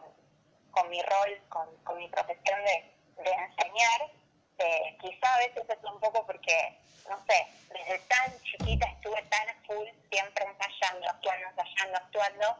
con 0.71 0.89
mi 0.89 1.01
rol, 1.01 1.41
con, 1.49 1.67
con 1.83 1.97
mi 1.97 2.07
profesión 2.09 2.59
de, 2.63 3.23
de 3.23 3.31
enseñar 3.31 4.11
eh, 4.59 4.97
quizá 4.99 5.35
a 5.35 5.39
veces 5.39 5.63
es 5.69 5.83
un 5.83 5.99
poco 5.99 6.25
porque, 6.25 6.79
no 7.07 7.17
sé, 7.27 7.47
desde 7.69 7.99
tan 8.07 8.41
chiquita 8.41 8.87
estuve 8.87 9.21
tan 9.23 9.47
full, 9.65 9.87
siempre 10.09 10.45
ensayando, 10.45 11.09
actuando, 11.09 11.47
ensayando, 11.49 11.97
actuando, 11.97 12.57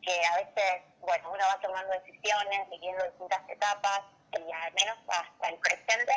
que 0.00 0.24
a 0.26 0.36
veces, 0.36 0.82
bueno, 1.00 1.32
uno 1.32 1.44
va 1.48 1.60
tomando 1.60 1.92
decisiones, 1.92 2.70
viviendo 2.70 3.04
distintas 3.04 3.48
etapas, 3.48 4.02
y 4.32 4.52
al 4.52 4.72
menos 4.74 4.98
hasta 5.08 5.48
el 5.48 5.58
presente 5.58 6.12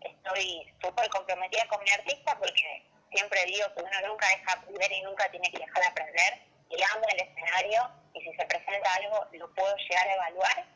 estoy 0.00 0.74
súper 0.82 1.08
comprometida 1.10 1.66
con 1.68 1.82
mi 1.82 1.90
artista 1.90 2.36
porque 2.38 2.87
siempre 3.10 3.44
digo 3.46 3.66
que 3.74 3.82
uno 3.82 4.08
nunca 4.08 4.28
deja 4.28 4.52
aprender 4.52 4.92
y 4.92 5.02
nunca 5.02 5.30
tiene 5.30 5.50
que 5.50 5.58
dejar 5.58 5.82
de 5.82 5.88
aprender, 5.88 6.42
y 6.70 6.82
amo 6.82 7.06
el 7.12 7.20
escenario, 7.20 7.90
y 8.14 8.20
si 8.20 8.32
se 8.34 8.44
presenta 8.46 8.94
algo 8.94 9.26
lo 9.32 9.50
puedo 9.54 9.74
llegar 9.76 10.08
a 10.08 10.14
evaluar, 10.14 10.66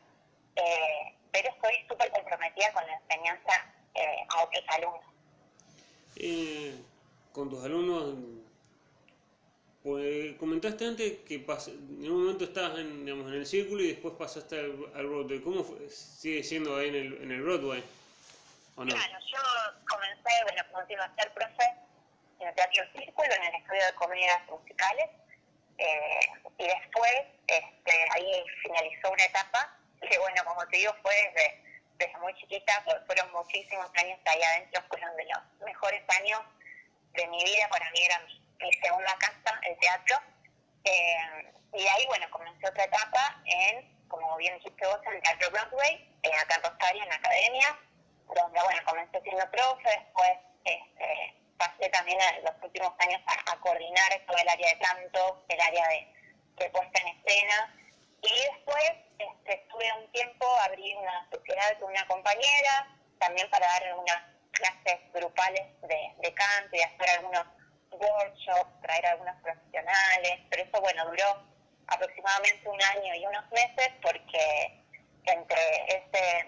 eh, 0.55 1.15
pero 1.31 1.49
estoy 1.49 1.75
súper 1.87 2.09
comprometida 2.11 2.71
con 2.73 2.85
la 2.87 2.93
enseñanza 2.95 3.73
eh, 3.95 4.25
a 4.29 4.43
otros 4.43 4.63
alumnos. 4.69 5.05
Eh, 6.15 6.75
con 7.31 7.49
tus 7.49 7.63
alumnos, 7.63 8.15
pues 9.81 10.35
comentaste 10.37 10.85
antes 10.85 11.19
que 11.27 11.35
en 11.35 12.11
un 12.11 12.23
momento 12.23 12.45
estabas 12.45 12.79
en, 12.79 13.05
digamos, 13.05 13.27
en 13.31 13.39
el 13.39 13.45
círculo 13.45 13.81
y 13.83 13.89
después 13.89 14.13
pasaste 14.17 14.59
al, 14.59 14.91
al 14.95 15.07
Broadway. 15.07 15.41
¿Cómo 15.41 15.65
sigue 15.89 16.43
siendo 16.43 16.77
ahí 16.77 16.89
en 16.89 16.95
el, 16.95 17.23
en 17.23 17.31
el 17.31 17.41
Broadway? 17.41 17.83
¿O 18.77 18.85
no? 18.85 18.93
Claro, 18.93 19.19
yo 19.25 19.39
comencé, 19.87 20.43
bueno, 20.43 20.63
como 20.71 21.03
a 21.03 21.15
ser 21.15 21.33
profe 21.33 21.82
en 22.43 22.49
el 22.49 22.55
Teatro 22.55 22.83
Círculo, 22.91 23.33
en 23.33 23.43
el 23.43 23.55
estudio 23.55 23.85
de 23.85 23.93
comedias 23.93 24.41
musicales, 24.49 25.09
eh, 25.77 26.19
y 26.57 26.67
después 26.67 27.13
este, 27.47 28.07
ahí 28.11 28.45
finalizó 28.61 29.11
una 29.11 29.23
etapa 29.23 29.77
que, 30.01 30.17
bueno, 30.19 30.43
como 30.45 30.67
te 30.67 30.77
digo, 30.77 30.93
fue 31.01 31.15
desde 31.97 32.17
muy 32.19 32.33
chiquita, 32.35 32.83
fueron 33.07 33.31
muchísimos 33.31 33.89
años 33.95 34.19
ahí 34.25 34.41
adentro, 34.43 34.83
fueron 34.89 35.15
de 35.15 35.25
los 35.25 35.41
mejores 35.65 36.03
años 36.19 36.41
de 37.13 37.27
mi 37.27 37.43
vida, 37.43 37.67
para 37.69 37.89
mí 37.91 38.03
era 38.03 38.19
mi, 38.19 38.73
segunda 38.81 39.15
casa, 39.17 39.59
el 39.63 39.77
teatro. 39.77 40.17
Eh, 40.83 41.51
y 41.73 41.87
ahí, 41.87 42.05
bueno, 42.07 42.29
comencé 42.29 42.67
otra 42.67 42.83
etapa 42.83 43.41
en, 43.45 44.07
como 44.07 44.35
bien 44.37 44.55
dijiste 44.55 44.85
vos, 44.85 44.99
en 45.07 45.13
el 45.13 45.21
Teatro 45.21 45.49
Broadway, 45.51 46.09
eh, 46.23 46.31
acá 46.35 46.55
en 46.55 46.63
Rosario, 46.63 47.03
en 47.03 47.09
la 47.09 47.15
academia, 47.15 47.79
donde, 48.35 48.59
bueno, 48.61 48.81
comencé 48.85 49.21
siendo 49.21 49.49
profe, 49.51 49.89
después 49.89 50.31
este, 50.65 51.35
pasé 51.57 51.89
también 51.89 52.19
los 52.43 52.53
últimos 52.61 52.93
años 52.99 53.21
a, 53.25 53.57
coordinar 53.59 54.21
todo 54.27 54.37
el 54.37 54.49
área 54.49 54.69
de 54.69 54.79
canto, 54.79 55.45
el 55.47 55.61
área 55.61 55.87
de, 55.87 56.07
de 56.57 56.69
puesta 56.69 57.01
en 57.01 57.07
escena, 57.07 57.75
y 58.21 58.43
después 58.51 58.91
este, 59.17 59.53
estuve 59.53 59.93
un 59.99 60.11
tiempo, 60.11 60.45
abrí 60.61 60.93
una 60.95 61.27
sociedad 61.31 61.77
con 61.79 61.91
una 61.91 62.05
compañera, 62.07 62.87
también 63.19 63.49
para 63.49 63.67
dar 63.67 63.83
algunas 63.85 64.23
clases 64.51 64.99
grupales 65.13 65.81
de, 65.81 66.13
de 66.17 66.33
canto 66.33 66.75
y 66.75 66.81
hacer 66.81 67.09
algunos 67.17 67.45
workshops, 67.91 68.81
traer 68.81 69.05
algunos 69.07 69.35
profesionales, 69.41 70.39
pero 70.49 70.63
eso, 70.63 70.81
bueno, 70.81 71.05
duró 71.05 71.43
aproximadamente 71.87 72.69
un 72.69 72.81
año 72.81 73.15
y 73.15 73.25
unos 73.25 73.49
meses 73.51 73.89
porque 74.01 74.83
entre 75.25 75.85
ese, 75.87 76.47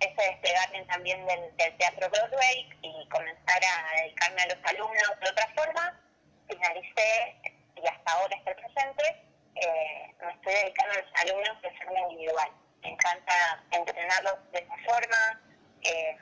ese 0.00 0.30
despegarme 0.30 0.84
también 0.86 1.24
del, 1.26 1.56
del 1.56 1.76
teatro 1.76 2.08
Broadway 2.10 2.68
y 2.82 3.08
comenzar 3.08 3.60
a 3.64 4.02
dedicarme 4.02 4.42
a 4.42 4.46
los 4.46 4.64
alumnos 4.64 5.20
de 5.20 5.30
otra 5.30 5.48
forma, 5.54 6.00
finalicé 6.48 7.36
y 7.76 7.86
hasta 7.86 8.12
ahora 8.12 8.36
está 8.36 8.54
presente 8.54 9.30
eh, 9.54 10.14
me 10.20 10.32
estoy 10.32 10.54
dedicando 10.54 10.92
a 10.94 11.02
los 11.02 11.20
alumnos 11.20 11.62
de 11.62 11.70
forma 11.72 12.00
individual. 12.00 12.50
Me 12.82 12.88
encanta 12.90 13.64
entrenarlos 13.72 14.52
de 14.52 14.58
esa 14.60 14.76
forma, 14.86 15.40
eh, 15.82 16.16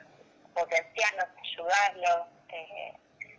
potenciarlos, 0.53 1.25
ayudarlos. 1.41 2.27
Eh, 2.49 2.93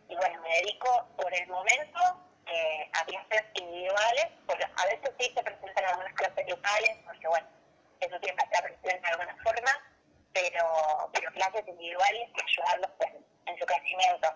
y 0.08 0.16
bueno, 0.16 0.40
me 0.40 0.48
dedico 0.56 1.06
por 1.16 1.32
el 1.34 1.46
momento 1.48 2.00
eh, 2.46 2.90
a 2.94 3.04
clases 3.04 3.44
individuales, 3.54 4.26
porque 4.46 4.64
a 4.64 4.86
veces 4.86 5.10
sí 5.18 5.32
se 5.34 5.42
presentan 5.42 5.84
algunas 5.84 6.14
clases 6.14 6.48
locales, 6.48 6.96
porque 7.04 7.28
bueno, 7.28 7.46
eso 8.00 8.18
siempre 8.22 8.44
está 8.44 8.62
presente 8.62 9.00
de 9.00 9.08
alguna 9.08 9.36
forma, 9.42 9.49
pero, 11.12 11.32
clases 11.32 11.66
individuales 11.68 12.28
y 12.28 12.42
ayudarlos 12.42 12.90
en, 13.00 13.26
en 13.46 13.58
su 13.58 13.66
crecimiento. 13.66 14.28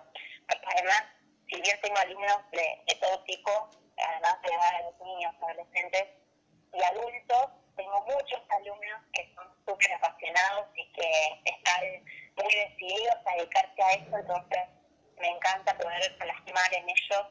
Porque 0.48 0.66
además, 0.74 1.04
si 1.48 1.60
bien 1.60 1.80
tengo 1.80 1.98
alumnos 1.98 2.50
de, 2.52 2.82
de 2.86 2.94
todo 3.00 3.22
tipo, 3.24 3.70
además 3.96 4.42
de 4.42 4.56
dar 4.56 4.74
a 4.74 4.82
los 4.82 5.00
niños, 5.00 5.34
adolescentes 5.42 6.04
y 6.72 6.82
adultos, 6.82 7.46
tengo 7.76 8.00
muchos 8.02 8.40
alumnos 8.50 9.00
que 9.12 9.34
son 9.34 9.46
súper 9.66 9.92
apasionados 9.94 10.66
y 10.74 10.92
que 10.92 11.40
están 11.44 11.82
muy 12.36 12.54
decididos 12.54 13.16
a 13.26 13.36
dedicarse 13.36 13.82
a 13.82 13.92
esto, 13.92 14.16
entonces 14.16 14.62
me 15.18 15.28
encanta 15.28 15.76
poder 15.78 16.18
plasmar 16.18 16.74
en 16.74 16.88
ellos 16.88 17.26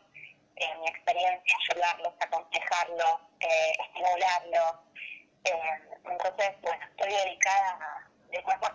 mi 0.80 0.88
experiencia, 0.88 1.58
ayudarlos, 1.70 2.13
aconsejarlos, 2.20 3.20
eh, 3.39 3.74
estimularlos. 3.88 4.74
Eh, 5.46 5.80
entonces, 6.06 6.62
bueno, 6.62 6.86
estoy 6.92 7.13
dedicada 7.13 8.10
de 8.30 8.44
cuerpo 8.44 8.68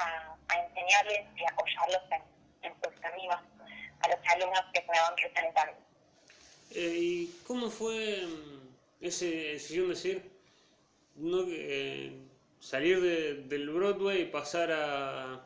a, 0.00 0.36
a 0.48 0.58
enseñarles 0.66 1.26
y 1.36 1.44
apoyarlos 1.44 2.02
en, 2.10 2.22
en 2.70 2.74
sus 2.82 3.00
caminos 3.00 3.38
a 4.02 4.08
los 4.08 4.18
alumnos 4.34 4.60
que 4.72 4.80
se 4.80 4.86
me 4.86 5.00
van 5.00 5.14
presentando. 5.14 5.72
Eh, 6.72 6.94
¿Y 6.98 7.40
cómo 7.46 7.70
fue 7.70 8.22
mm, 8.26 9.04
ese 9.04 9.26
decisión 9.26 9.88
de 9.88 9.94
decir, 9.94 10.30
no, 11.16 11.44
eh, 11.48 12.12
salir 12.60 13.00
de- 13.00 13.34
del 13.44 13.68
Broadway 13.70 14.22
y 14.22 14.26
pasar 14.26 14.70
a, 14.72 15.40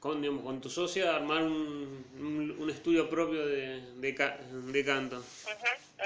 con, 0.00 0.20
digamos, 0.20 0.44
con 0.44 0.60
tu 0.60 0.68
socia, 0.70 1.12
a 1.12 1.16
armar 1.16 1.42
un, 1.42 2.06
un- 2.18 2.56
un 2.58 2.70
estudio 2.70 3.08
propio 3.08 3.46
de, 3.46 3.80
de, 3.96 4.12
de 4.72 4.84
canto? 4.84 5.16
Ujú. 5.18 6.02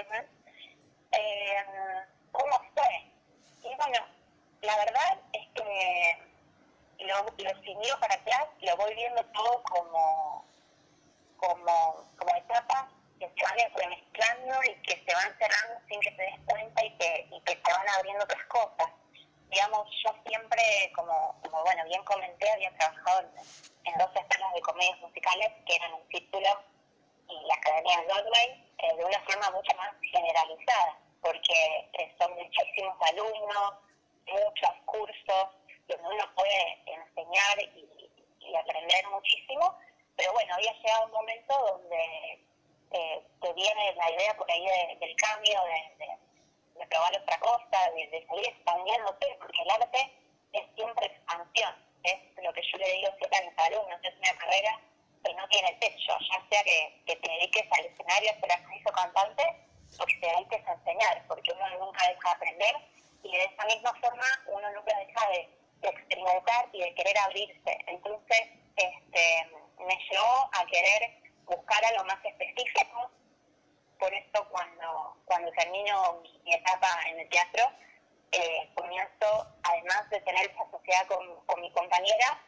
Eh, 1.12 1.64
¿Cómo 2.32 2.60
fue? 2.74 3.70
Y 3.70 3.74
bueno, 3.76 4.06
la 4.62 4.76
verdad 4.76 5.20
es 5.32 5.46
que 5.54 6.27
lo, 7.08 7.24
lo 7.24 7.62
si 7.62 7.74
para 8.00 8.14
atrás, 8.14 8.46
lo 8.60 8.76
voy 8.76 8.94
viendo 8.94 9.24
todo 9.26 9.62
como, 9.64 10.44
como, 11.36 12.04
como 12.16 12.36
etapas 12.36 12.84
que 13.18 13.28
se 13.36 13.44
van 13.44 13.58
entremezclando 13.58 14.60
y 14.64 14.74
que 14.82 15.04
se 15.04 15.14
van 15.14 15.36
cerrando 15.38 15.80
sin 15.88 16.00
que 16.00 16.10
te 16.12 16.22
des 16.22 16.40
cuenta 16.46 16.84
y 16.84 16.90
que, 16.98 17.28
y 17.32 17.40
que 17.40 17.56
te 17.56 17.72
van 17.72 17.88
abriendo 17.88 18.24
otras 18.24 18.44
cosas. 18.46 18.88
Digamos, 19.50 19.88
yo 20.04 20.14
siempre, 20.26 20.92
como, 20.94 21.34
como 21.42 21.64
bueno, 21.64 21.82
bien 21.84 22.04
comenté, 22.04 22.50
había 22.50 22.70
trabajado 22.76 23.20
en, 23.20 23.92
en 23.92 23.98
dos 23.98 24.10
escuelas 24.14 24.54
de 24.54 24.60
comedias 24.60 25.00
musicales 25.00 25.48
que 25.66 25.76
eran 25.76 25.94
el 25.94 26.08
Círculo 26.08 26.62
y 27.28 27.46
la 27.46 27.54
Academia 27.54 28.00
de 28.00 28.06
Broadway 28.06 28.68
de 28.96 29.04
una 29.04 29.20
forma 29.20 29.50
mucho 29.50 29.76
más 29.76 29.90
generalizada, 30.00 30.98
porque 31.20 31.90
eh, 31.94 32.14
son 32.18 32.32
muchísimos 32.34 32.96
alumnos, 33.10 33.74
muchos 34.26 34.70
cursos, 34.84 35.57
donde 35.88 36.08
uno 36.08 36.34
puede 36.34 36.78
enseñar 36.86 37.58
y, 37.62 37.88
aprender 38.56 39.06
muchísimo, 39.08 39.76
pero 40.16 40.32
bueno, 40.32 40.54
había 40.54 40.72
llegado 40.72 41.04
un 41.04 41.12
momento 41.12 41.54
donde 41.70 42.40
eh, 42.92 43.22
te 43.42 43.52
viene 43.52 43.94
la 43.94 44.10
idea 44.10 44.34
por 44.38 44.50
ahí 44.50 44.64
de- 44.64 44.96
del 45.00 45.14
cambio, 45.16 45.60
de 46.74 46.86
probar 46.86 47.14
otra 47.20 47.38
cosa, 47.40 47.90
de, 47.94 48.06
de 48.08 48.26
seguir 48.26 48.48
expandiéndote, 48.48 49.36
porque 49.38 49.62
el 49.62 49.70
arte 49.70 50.12
es 50.54 50.62
siempre 50.74 51.06
expansión, 51.06 51.84
es 52.04 52.18
lo 52.42 52.52
que 52.54 52.62
yo 52.62 52.78
le 52.78 52.92
digo 52.94 53.08
siempre 53.18 53.38
a 53.38 53.50
mis 53.50 53.58
alumnos, 53.58 54.00
es 54.02 54.14
una 54.16 54.38
carrera 54.38 54.80
que 55.24 55.34
no 55.34 55.48
tiene 55.48 55.72
techo, 55.74 56.12
ya 56.18 56.48
sea 56.48 56.64
que, 56.64 57.02
que 57.06 57.16
te 57.16 57.30
dediques 57.30 57.66
al 57.72 57.84
escenario, 57.84 58.30
a 58.30 58.40
ser 58.40 58.52
actriz 58.52 58.82
o 58.86 58.92
cantante, 58.92 59.42
o 60.00 60.06
que 60.06 60.14
te 60.16 60.26
dediques 60.26 60.66
a 60.66 60.72
enseñar, 60.72 61.22
porque 61.28 61.52
uno 61.52 61.68
nunca 61.80 62.08
deja 62.08 62.28
de 62.30 62.34
aprender 62.34 62.76
y 63.24 63.32
de 63.32 63.44
esa 63.44 63.64
misma 63.66 63.92
forma 64.00 64.24
uno 64.46 64.70
nunca 64.72 64.96
deja 64.98 65.28
de, 65.30 65.50
de 65.80 65.88
experimentar 65.88 66.68
y 66.72 66.80
de 66.80 66.94
querer 66.94 67.18
abrirse. 67.18 67.78
Entonces, 67.86 68.42
este, 68.76 69.50
me 69.78 69.96
llevó 70.10 70.50
a 70.52 70.66
querer 70.66 71.18
buscar 71.44 71.84
algo 71.84 72.04
más 72.04 72.24
específico, 72.24 73.10
por 73.98 74.12
eso 74.14 74.48
cuando, 74.50 75.16
cuando 75.24 75.50
termino 75.52 76.20
mi, 76.22 76.54
etapa 76.54 76.88
en 77.08 77.20
el 77.20 77.28
teatro, 77.28 77.64
eh, 78.32 78.70
comienzo, 78.74 79.46
además 79.62 80.08
de 80.10 80.20
tener 80.20 80.50
esa 80.50 80.70
sociedad 80.70 81.06
con, 81.06 81.44
con 81.46 81.60
mi 81.60 81.70
compañera, 81.72 82.42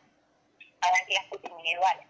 a 0.83 0.91
dar 0.91 1.05
clases 1.07 1.51
individuales. 1.51 2.07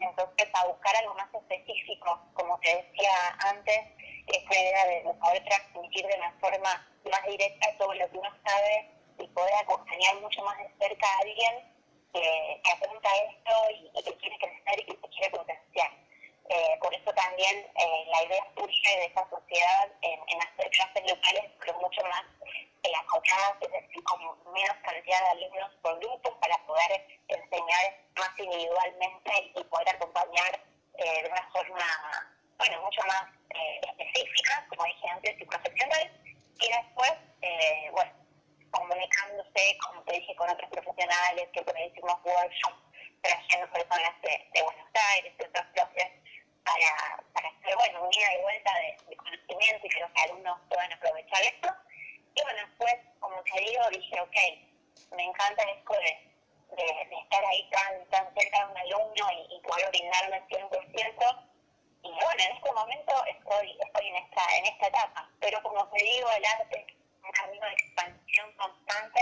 Entonces, 0.00 0.48
a 0.52 0.66
buscar 0.66 0.96
algo 0.96 1.14
más 1.14 1.32
específico, 1.32 2.20
como 2.34 2.58
te 2.60 2.76
decía 2.76 3.12
antes, 3.38 3.80
esta 4.26 4.54
idea 4.54 4.86
de, 4.86 5.02
de 5.02 5.14
poder 5.14 5.44
transmitir 5.44 6.06
de 6.06 6.16
una 6.16 6.32
forma 6.40 6.88
más 7.10 7.22
directa 7.26 7.76
todo 7.78 7.94
lo 7.94 8.10
que 8.10 8.18
uno 8.18 8.30
sabe 8.44 8.93
y 9.24 9.28
poder 9.28 9.54
acompañar 9.54 10.20
mucho 10.20 10.42
más 10.42 10.58
de 10.58 10.68
cerca 10.78 11.06
a 11.06 11.18
alguien 11.20 11.72
que, 12.12 12.60
que 12.62 12.72
apunta 12.72 13.08
a 13.08 13.16
esto 13.16 13.52
y, 13.70 13.98
y 13.98 14.02
que 14.04 14.16
quiere 14.18 14.38
crecer 14.38 14.80
y 14.80 14.84
que 14.84 15.00
se 15.00 15.08
quiere 15.08 15.30
potenciar. 15.30 15.90
Eh, 16.50 16.76
por 16.78 16.92
eso 16.94 17.10
también 17.14 17.56
eh, 17.56 18.04
la 18.06 18.22
idea 18.24 18.44
surge 18.54 18.96
de 18.98 19.06
esa 19.06 19.28
sociedad 19.30 19.88
en, 20.02 20.20
en 20.28 20.42
hacer 20.42 20.70
clases 20.70 21.02
locales, 21.10 21.44
pero 21.58 21.80
mucho 21.80 22.02
más 22.02 22.24
eh, 22.84 22.92
acotadas, 23.00 23.56
es 23.62 23.72
decir, 23.72 24.04
con 24.04 24.20
menos 24.52 24.76
cantidad 24.84 25.20
de 25.20 25.30
alumnos 25.30 25.72
por 25.80 25.98
grupo 26.00 26.38
para 26.40 26.58
poder 26.66 27.06
enseñar 27.28 27.96
más 28.18 28.30
individualmente 28.38 29.52
y 29.56 29.64
poder 29.64 29.88
acompañar 29.88 30.60
eh, 30.98 31.22
de 31.22 31.28
una 31.30 31.50
forma, 31.50 31.86
bueno, 32.58 32.82
mucho 32.82 33.00
más 33.08 33.24
eh, 33.54 33.80
específica, 33.98 34.66
como 34.68 34.84
dije 34.84 35.08
antes, 35.08 35.40
y 35.40 35.44
profesional. 35.46 36.12
Y 36.60 36.68
después, 36.68 37.12
eh, 37.40 37.88
bueno, 37.90 38.12
comunicándose, 38.74 39.78
como 39.78 40.02
te 40.02 40.14
dije, 40.14 40.34
con 40.34 40.50
otros 40.50 40.68
profesionales, 40.70 41.48
que 41.52 41.62
por 41.62 41.76
ahí 41.76 41.86
hicimos 41.86 42.18
workshops, 42.24 42.82
trayendo 43.22 43.70
personas 43.72 44.20
de, 44.22 44.62
Buenos 44.62 44.88
Aires, 45.14 45.38
de 45.38 45.46
otros 45.46 45.66
propios, 45.74 46.08
para, 46.64 47.22
para 47.32 47.48
hacer, 47.48 47.76
bueno, 47.76 48.02
un 48.02 48.12
ida 48.12 48.34
y 48.34 48.42
vuelta 48.42 48.72
de, 48.80 49.16
conocimiento 49.16 49.86
y 49.86 49.88
que 49.88 50.00
los 50.00 50.10
alumnos 50.24 50.58
puedan 50.68 50.92
aprovechar 50.92 51.42
esto. 51.42 51.68
Y 52.34 52.42
bueno, 52.42 52.66
después, 52.66 52.94
como 53.20 53.42
te 53.44 53.60
digo, 53.60 53.90
dije, 53.90 54.20
ok, 54.20 54.36
me 55.12 55.24
encanta 55.24 55.62
esto 55.62 55.92
de, 55.94 56.76
de, 56.76 57.16
estar 57.22 57.44
ahí 57.44 57.70
tan, 57.70 58.04
tan 58.10 58.34
cerca 58.34 58.58
de 58.58 58.72
un 58.72 58.78
alumno 58.78 59.26
y, 59.32 59.54
y 59.54 59.60
poder 59.60 59.88
brindarme 59.90 60.36
el 60.36 60.46
100%. 60.48 61.48
Y 62.02 62.10
bueno, 62.10 62.42
en 62.42 62.56
este 62.56 62.72
momento 62.72 63.24
estoy, 63.26 63.78
estoy 63.86 64.08
en, 64.08 64.16
esta, 64.16 64.56
en 64.56 64.66
esta 64.66 64.86
etapa, 64.88 65.30
pero 65.40 65.62
como 65.62 65.88
te 65.88 66.02
digo, 66.02 66.30
el 66.32 66.44
arte 66.44 66.86
un 67.24 67.32
camino 67.32 67.66
de 67.66 67.72
expansión 67.72 68.52
constante 68.56 69.20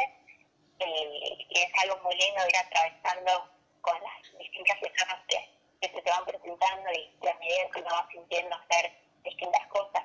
eh, 0.81 1.47
y 1.51 1.59
es 1.59 1.69
algo 1.83 2.03
muy 2.03 2.15
lindo 2.17 2.41
ir 2.49 2.57
atravesando 2.57 3.49
con 3.81 3.95
las 4.03 4.39
distintas 4.39 4.83
etapas 4.83 5.21
que, 5.29 5.39
que 5.81 5.95
se 5.95 6.03
te 6.03 6.11
van 6.11 6.25
presentando 6.25 6.91
y, 6.93 7.11
y 7.25 7.29
a 7.29 7.35
medida 7.39 7.71
que 7.73 7.81
uno 7.81 7.91
va 7.91 8.09
sintiendo 8.11 8.55
hacer 8.57 8.93
distintas 9.25 9.67
cosas. 9.69 10.05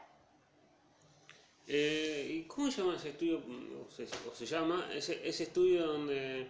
Eh, 1.68 2.28
¿Y 2.30 2.44
cómo 2.44 2.72
se 2.72 2.82
llama 2.82 2.96
ese 2.96 3.10
estudio? 3.10 3.42
O 3.86 3.92
se, 3.92 4.04
o 4.04 4.34
se 4.34 4.46
llama 4.46 4.90
ese, 4.94 5.28
ese 5.28 5.44
estudio 5.44 5.86
donde 5.86 6.48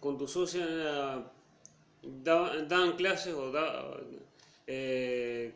con 0.00 0.16
tu 0.18 0.28
socia 0.28 0.62
era- 0.64 1.32
daba- 2.02 2.56
daban 2.62 2.96
clases 2.96 3.34
o 3.34 3.50
da- 3.50 3.96
eh, 4.66 5.52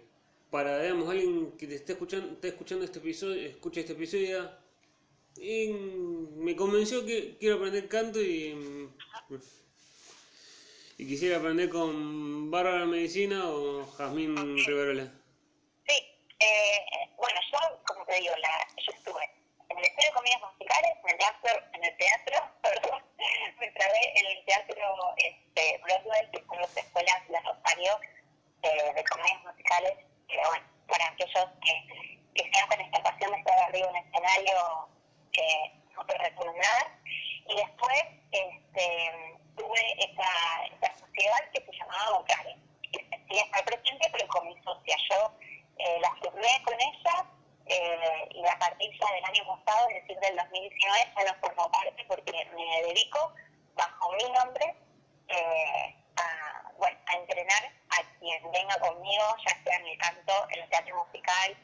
para 0.51 0.81
digamos 0.83 1.09
alguien 1.09 1.53
que 1.57 1.67
te 1.67 1.77
esté 1.77 1.93
escuchando, 1.93 2.33
esté 2.33 2.49
escuchando 2.49 2.85
este 2.85 2.99
episodio, 2.99 3.47
escucha 3.49 3.81
este 3.81 3.93
episodio 3.93 4.51
y 5.37 5.69
me 5.69 6.55
convenció 6.57 7.05
que 7.05 7.37
quiero 7.39 7.57
aprender 7.57 7.89
canto 7.89 8.21
y, 8.21 8.89
y 10.99 11.07
quisiera 11.07 11.39
aprender 11.39 11.69
con 11.69 12.51
Bárbara 12.51 12.85
Medicina 12.87 13.49
o 13.49 13.85
Jazmín 13.93 14.37
Rivarola. 14.65 15.13
Sí, 15.87 15.95
eh, 16.41 17.11
bueno, 17.17 17.39
yo, 17.53 17.59
como 17.87 18.05
te 18.07 18.21
digo, 18.21 18.35
la, 18.37 18.67
yo 18.79 18.93
estuve 18.93 19.23
en 19.71 19.79
el 19.79 19.85
estudio 19.85 20.09
de 20.09 20.15
comedias 20.15 20.41
musicales, 20.41 20.91
en 21.03 21.11
el 21.11 21.19
teatro, 21.19 21.51
en 21.73 21.85
el 21.85 21.97
teatro, 21.97 22.37
perdón, 22.63 23.03
me 23.59 23.71
trabé 23.73 24.19
en 24.21 24.27
el 24.27 24.45
teatro 24.45 25.15
este, 25.17 25.81
Broadway, 25.83 26.31
que 26.31 26.45
son 26.47 26.61
las 26.61 26.77
escuelas 26.77 27.29
de 27.29 27.41
Rosario 27.41 28.01
eh, 28.63 28.93
de 28.95 29.05
comedias 29.05 29.43
musicales, 29.43 29.95
que 30.29 30.37
bueno, 30.47 30.65
para 30.87 31.07
aquellos 31.09 31.47
que, 31.61 32.15
que 32.35 32.51
sienten 32.51 32.81
esta 32.81 33.03
pasión 33.03 33.33
de 33.33 33.39
estar 33.39 33.59
arriba 33.59 33.89
en 33.89 33.97
un 33.97 33.97
escenario, 33.97 34.94
eh, 35.37 35.73
súper 35.95 36.19
recomendada. 36.19 36.99
Y 37.49 37.57
después 37.57 38.05
este, 38.31 39.39
tuve 39.57 39.81
esa, 39.99 40.65
esa 40.67 40.99
sociedad 40.99 41.51
que 41.53 41.65
se 41.65 41.73
llamaba 41.73 42.19
Vocales, 42.19 42.57
que 42.93 42.99
sigue 43.29 43.41
estar 43.41 43.65
presente, 43.65 44.09
pero 44.13 44.27
con 44.29 44.47
mi 44.49 44.55
socia. 44.63 44.97
Yo 45.11 45.33
eh, 45.79 45.99
la 46.01 46.15
firmé 46.17 46.63
con 46.65 46.75
ella 46.75 47.27
eh, 47.67 48.29
y 48.31 48.47
a 48.47 48.59
partir 48.59 48.91
del 48.91 49.25
año 49.25 49.45
pasado, 49.47 49.89
es 49.89 50.03
decir, 50.03 50.19
del 50.21 50.37
2019, 50.37 50.99
ya 51.17 51.33
no 51.33 51.41
formo 51.41 51.71
parte 51.71 52.05
porque 52.07 52.33
me 52.55 52.83
dedico 52.83 53.33
bajo 53.75 54.13
mi 54.13 54.31
nombre 54.31 54.75
eh, 55.29 55.95
bueno, 56.79 56.99
a 57.07 57.17
entrenar 57.17 57.73
a 57.91 58.19
quien 58.19 58.53
venga 58.53 58.79
conmigo, 58.79 59.25
ya 59.47 59.63
sea 59.65 59.77
en 59.79 59.87
el 59.87 59.99
canto, 59.99 60.33
en 60.51 60.63
el 60.63 60.69
teatro 60.69 61.05
musical, 61.05 61.57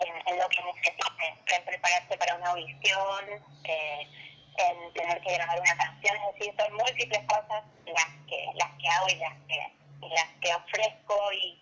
en, 0.00 0.38
lo 0.38 0.48
que 0.48 0.62
necesite, 0.62 1.54
en 1.54 1.64
prepararse 1.64 2.16
para 2.16 2.36
una 2.36 2.50
audición, 2.50 3.44
en 4.56 4.92
tener 4.92 5.20
que 5.20 5.34
grabar 5.34 5.60
una 5.60 5.76
canción, 5.76 6.16
es 6.16 6.34
decir, 6.34 6.54
son 6.58 6.74
múltiples 6.74 7.20
cosas 7.26 7.64
las 7.86 8.06
que, 8.28 8.50
las 8.54 8.70
que 8.78 8.88
hago 8.88 9.08
y 9.08 9.16
las 9.16 9.34
que, 9.48 9.72
las 10.08 10.28
que 10.40 10.54
ofrezco 10.54 11.32
y, 11.32 11.60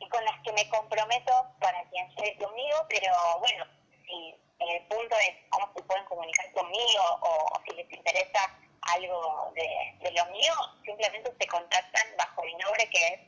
y 0.00 0.08
con 0.08 0.24
las 0.24 0.40
que 0.42 0.52
me 0.52 0.68
comprometo 0.68 1.32
para 1.60 1.82
quien 1.90 2.08
llegue 2.16 2.36
conmigo, 2.38 2.86
pero 2.88 3.12
bueno, 3.38 3.64
si 4.06 4.34
el 4.58 4.82
punto 4.86 5.16
es 5.18 5.36
cómo 5.50 5.70
se 5.74 5.82
pueden 5.82 6.04
comunicar 6.06 6.50
conmigo 6.52 7.02
o, 7.20 7.52
o 7.52 7.62
si 7.64 7.76
les 7.76 7.92
interesa 7.92 8.58
algo 8.80 9.52
de, 9.54 9.94
de, 10.00 10.10
lo 10.12 10.26
mío, 10.26 10.54
simplemente 10.84 11.32
se 11.38 11.46
contactan 11.48 12.06
bajo 12.16 12.42
mi 12.42 12.54
nombre 12.54 12.88
que 12.90 12.98
es 12.98 13.20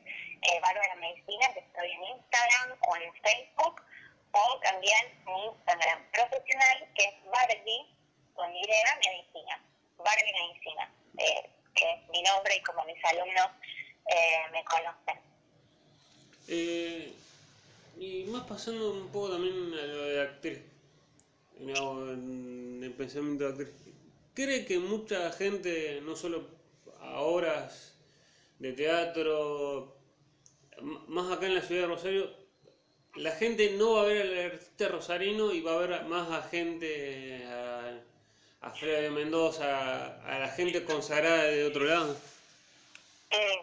eh, 0.42 0.60
Bárbara 0.60 0.94
Medicina, 0.96 1.52
que 1.52 1.60
estoy 1.60 1.90
en 1.90 2.04
Instagram 2.04 2.78
o 2.88 2.96
en 2.96 3.12
Facebook, 3.14 3.82
o 4.32 4.60
también 4.60 5.24
mi 5.26 5.46
Instagram 5.46 6.02
profesional 6.12 6.88
que 6.94 7.04
es 7.04 7.14
Barbie 7.24 7.86
con 8.34 8.54
Y 8.54 8.62
Medicina, 8.62 9.64
Barbie 9.98 10.32
Medicina. 10.32 10.92
eh, 11.18 11.50
que 11.74 11.92
es 11.92 12.08
mi 12.10 12.22
nombre 12.22 12.56
y 12.56 12.62
como 12.62 12.84
mis 12.84 13.04
alumnos 13.04 13.48
eh, 14.06 14.50
me 14.52 14.64
conocen. 14.64 15.20
Eh, 16.48 17.12
y 17.98 18.24
más 18.24 18.44
pasando 18.44 18.92
un 18.92 19.08
poco 19.08 19.30
también 19.30 19.54
a 19.74 19.86
lo 19.86 20.02
de 20.04 20.22
actriz, 20.22 20.60
en 21.60 22.80
el 22.82 22.92
pensamiento 22.92 23.44
de 23.44 23.64
actriz. 23.64 23.94
¿Cree 24.34 24.64
que 24.64 24.78
mucha 24.78 25.32
gente, 25.32 26.00
no 26.02 26.14
solo 26.14 26.48
a 27.00 27.20
horas 27.20 27.96
de 28.58 28.72
teatro, 28.72 29.96
más 30.80 31.32
acá 31.32 31.46
en 31.46 31.56
la 31.56 31.62
ciudad 31.62 31.82
de 31.82 31.88
Rosario, 31.88 32.30
la 33.18 33.32
gente 33.32 33.70
no 33.70 33.94
va 33.94 34.02
a 34.02 34.04
ver 34.04 34.22
al 34.22 34.52
artista 34.52 34.88
rosarino 34.88 35.52
y 35.52 35.60
va 35.60 35.72
a 35.72 35.86
ver 35.86 36.04
más 36.04 36.30
a 36.30 36.42
gente, 36.48 37.44
a, 37.46 38.00
a 38.66 38.70
Fredo 38.70 39.10
Mendoza, 39.10 40.20
a 40.24 40.38
la 40.38 40.48
gente 40.48 40.84
consagrada 40.84 41.44
de 41.44 41.64
otro 41.64 41.84
lado? 41.84 42.14
Mm. 43.30 43.60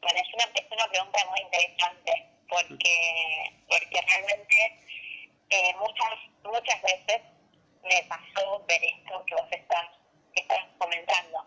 Bueno, 0.00 0.18
es 0.20 0.34
una, 0.34 0.44
es 0.54 0.72
una 0.72 0.88
pregunta 0.90 1.18
muy 1.30 1.40
interesante 1.40 2.26
porque, 2.48 3.52
porque 3.68 4.00
realmente 4.08 4.80
eh, 5.50 5.74
muchas, 5.78 6.18
muchas 6.42 6.82
veces 6.82 7.22
me 7.84 8.02
pasó 8.08 8.64
ver 8.66 8.82
esto 8.82 9.24
que 9.26 9.34
vos 9.34 9.46
estás, 9.50 9.86
que 10.34 10.42
estás 10.42 10.66
comentando. 10.78 11.46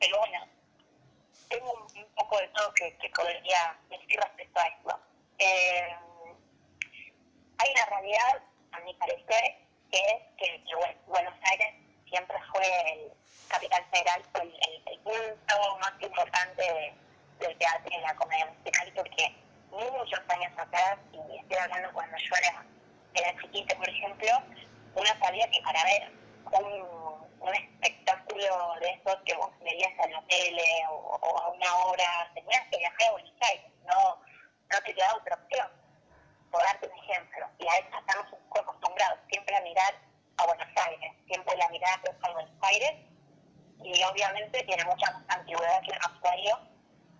Pero 0.00 0.18
bueno, 0.18 0.48
tengo 1.48 1.72
un, 1.72 2.02
un 2.02 2.14
poco 2.16 2.38
de 2.38 2.48
todo 2.48 2.74
que, 2.74 2.96
que 2.96 3.10
podría 3.10 3.78
decir 3.90 4.20
respecto 4.20 4.60
a 4.60 4.66
esto. 4.66 5.00
Eh, 5.38 5.96
hay 7.58 7.70
una 7.72 7.84
realidad, 7.86 8.42
a 8.72 8.80
mi 8.80 8.94
parecer, 8.94 9.56
que 9.90 9.98
es 9.98 10.22
que, 10.36 10.64
que 10.64 10.74
bueno, 10.76 10.94
Buenos 11.06 11.34
Aires 11.50 11.74
siempre 12.08 12.36
fue 12.52 12.92
el 12.92 13.12
capital 13.48 13.84
federal, 13.90 14.22
fue 14.32 14.42
el, 14.42 14.98
punto 15.00 15.78
más 15.80 15.92
importante 16.02 16.62
de- 16.62 16.94
del 17.38 17.56
teatro 17.56 17.90
y 17.90 17.96
de 17.96 18.02
la 18.02 18.14
comedia 18.16 18.46
musical, 18.46 18.92
porque 18.94 19.34
muchos 19.70 20.20
años 20.28 20.52
atrás, 20.58 20.98
y 21.12 21.36
estoy 21.38 21.56
hablando 21.56 21.92
cuando 21.92 22.16
yo 22.18 22.34
era, 22.42 22.64
era 23.14 23.40
chiquita, 23.40 23.76
por 23.76 23.88
ejemplo, 23.88 24.28
uno 24.94 25.08
sabía 25.20 25.48
que 25.50 25.60
para 25.62 25.82
ver 25.84 26.12
un, 26.52 27.28
un 27.40 27.54
espectáculo 27.54 28.74
de 28.80 28.90
esos 28.90 29.16
que 29.24 29.34
vos 29.34 29.50
veías 29.60 29.92
en 30.04 30.12
la 30.12 30.22
tele 30.22 30.64
o, 30.90 30.94
o 31.22 31.38
a 31.38 31.48
una 31.48 31.76
hora, 31.76 32.30
tenías 32.34 32.66
que 32.70 32.78
viajar 32.78 33.08
a 33.08 33.12
Buenos 33.12 33.34
Aires, 33.40 33.64
no, 33.86 34.16
no 34.72 34.82
te 34.84 34.94
quedaba 34.94 35.14
otra 35.16 35.36
opción 35.36 35.68
por 36.50 36.62
darte 36.62 36.88
un 36.88 36.98
ejemplo, 36.98 37.46
y 37.58 37.66
a 37.66 37.78
eso 37.78 37.98
estamos 37.98 38.32
un 38.32 38.48
poco 38.48 38.60
acostumbrados, 38.60 39.18
siempre 39.30 39.56
a 39.56 39.60
mirar 39.60 39.94
a 40.38 40.46
Buenos 40.46 40.68
Aires, 40.86 41.12
siempre 41.26 41.56
la 41.56 41.68
mirada 41.68 42.00
a 42.22 42.32
Buenos 42.32 42.50
Aires, 42.62 42.92
y 43.82 44.02
obviamente 44.02 44.62
tiene 44.64 44.84
mucha 44.84 45.06
antigüedad 45.28 45.80
que 45.82 45.92
Rosario 45.94 46.58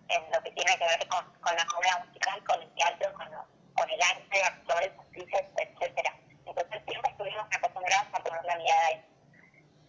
en 0.08 0.30
lo 0.32 0.42
que 0.42 0.50
tiene 0.52 0.76
que 0.76 0.84
ver 0.84 1.08
con, 1.08 1.24
con 1.40 1.54
la 1.54 1.66
comedia 1.66 2.04
musical, 2.06 2.42
con 2.44 2.62
el 2.62 2.74
teatro, 2.74 3.12
con 3.12 3.90
el 3.90 4.02
arte, 4.02 4.42
actores, 4.42 4.90
actrices, 4.98 5.44
etcétera. 5.56 6.14
Entonces 6.46 6.82
siempre 6.88 7.10
estuvimos 7.10 7.46
acostumbrados 7.52 8.08
a 8.12 8.18
poner 8.24 8.44
la 8.44 8.56
mirada 8.56 8.86
ahí. 8.86 9.04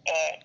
Eh, 0.04 0.40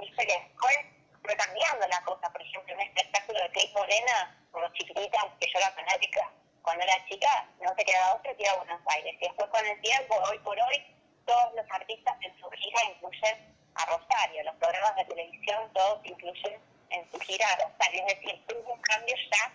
dice 0.00 0.26
que 0.26 0.32
después 0.32 0.76
fue 1.22 1.36
cambiando 1.36 1.86
la 1.88 2.02
cosa, 2.02 2.32
por 2.32 2.42
ejemplo, 2.42 2.74
un 2.74 2.80
espectáculo 2.80 3.38
de 3.40 3.48
Kate 3.52 3.72
Morena, 3.74 4.36
como 4.50 4.68
chiquitita, 4.72 5.18
que 5.38 5.46
yo 5.52 5.58
era 5.58 5.70
fanática 5.72 6.32
cuando 6.62 6.84
era 6.84 7.04
chica, 7.08 7.48
no 7.60 7.74
te 7.74 7.84
quedaba 7.84 8.14
otra 8.14 8.34
que 8.34 8.42
ir 8.42 8.48
a 8.48 8.56
Buenos 8.56 8.80
Aires. 8.94 9.14
Y 9.20 9.24
después 9.26 9.48
con 9.50 9.66
el 9.66 9.80
tiempo, 9.80 10.14
hoy 10.30 10.38
por 10.40 10.56
hoy, 10.58 10.96
todos 11.26 11.54
los 11.54 11.70
artistas 11.70 12.16
en 12.22 12.38
su 12.40 12.50
gira 12.50 12.84
incluyen 12.94 13.54
a 13.74 13.86
Rosario, 13.86 14.42
los 14.44 14.54
programas 14.56 14.96
de 14.96 15.04
televisión 15.06 15.72
todos 15.72 16.00
incluyen 16.04 16.60
en 16.90 17.10
su 17.10 17.18
gira 17.20 17.46
a 17.52 17.56
Rosario, 17.68 18.04
es 18.06 18.20
decir, 18.20 18.44
hubo 18.54 18.72
un 18.74 18.80
cambio 18.82 19.14
ya 19.30 19.52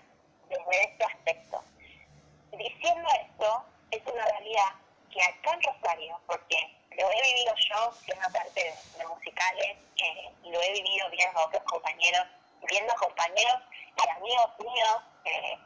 desde 0.50 0.84
este 0.84 1.04
aspecto. 1.06 1.63
Diciendo 2.52 3.08
esto, 3.21 3.65
es 3.91 4.02
una 4.12 4.26
realidad 4.26 4.71
que 5.12 5.21
acá 5.21 5.54
en 5.54 5.62
Rosario, 5.62 6.19
porque 6.26 6.58
lo 6.97 7.12
he 7.12 7.21
vivido 7.21 7.54
yo 7.69 7.91
siendo 8.04 8.28
parte 8.32 8.63
de, 8.63 8.97
de 8.97 9.06
musicales, 9.08 9.78
eh, 9.97 10.32
y 10.43 10.50
lo 10.52 10.62
he 10.62 10.71
vivido 10.71 11.10
viendo 11.12 11.39
a 11.39 11.45
otros 11.45 11.63
compañeros, 11.63 12.26
viendo 12.67 12.93
compañeros 12.95 13.60
y 14.04 14.10
amigos 14.10 14.50
míos 14.60 15.02
eh, 15.26 15.58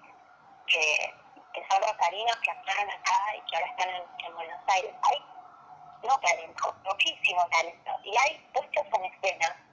que, 0.67 1.13
que 1.53 1.67
son 1.69 1.81
rosarinos, 1.81 2.35
que 2.37 2.51
actuaron 2.51 2.89
acá 2.89 3.35
y 3.37 3.41
que 3.49 3.55
ahora 3.55 3.67
están 3.69 3.89
en, 3.89 4.03
en 4.25 4.35
Buenos 4.35 4.61
Aires. 4.67 4.93
Hay 5.03 5.23
no 6.03 6.19
talento, 6.19 6.75
muchísimo 6.83 7.47
talento, 7.49 7.91
y 8.03 8.17
hay 8.17 8.37
puestos 8.53 8.85
en 8.93 9.05
escena 9.05 9.65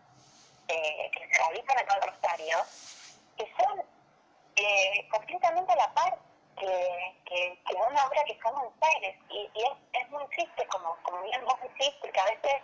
eh, 0.69 1.11
que 1.13 1.21
se 1.27 1.39
realizan 1.39 1.79
acá 1.79 1.95
en 1.97 2.13
Rosario 2.13 2.59
que 3.37 3.55
son 3.59 3.83
eh, 4.57 5.09
completamente 5.11 5.73
a 5.73 5.77
la 5.77 5.95
par 5.95 6.19
que, 6.59 7.17
que, 7.25 7.59
que 7.67 7.75
una 7.75 8.05
obra 8.07 8.25
que 8.25 8.35
fue 8.35 8.51
en 8.51 8.57
Buenos 8.57 8.75
Aires. 8.83 9.17
Y, 9.31 9.51
y 9.55 9.63
es, 9.63 10.03
es 10.03 10.11
muy 10.11 10.27
triste, 10.27 10.67
como, 10.67 10.97
como 11.05 11.23
bien 11.23 11.45
vos 11.45 11.55
decís, 11.63 11.95
porque 12.01 12.21
a 12.21 12.25
veces 12.25 12.63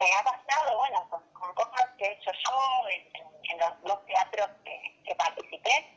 me 0.00 0.06
ha 0.12 0.24
pasado, 0.24 0.76
bueno, 0.76 1.08
con, 1.08 1.22
con 1.32 1.54
cosas 1.54 1.88
que 1.96 2.04
he 2.06 2.12
hecho 2.12 2.32
yo 2.32 2.88
en, 2.88 3.08
en- 3.14 3.34
en 3.50 3.58
los 3.58 3.82
dos 3.82 4.04
teatros 4.06 4.48
que, 4.64 4.96
que 5.06 5.14
participé, 5.14 5.96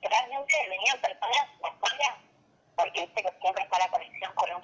que 0.00 0.08
realmente 0.08 0.68
venían 0.68 1.00
personas 1.00 1.46
de 1.60 1.68
afuera, 1.68 2.18
porque 2.76 3.00
viste 3.02 3.22
que 3.22 3.40
siempre 3.40 3.62
está 3.62 3.78
la 3.78 3.88
conexión 3.90 4.34
con 4.34 4.52
un 4.52 4.62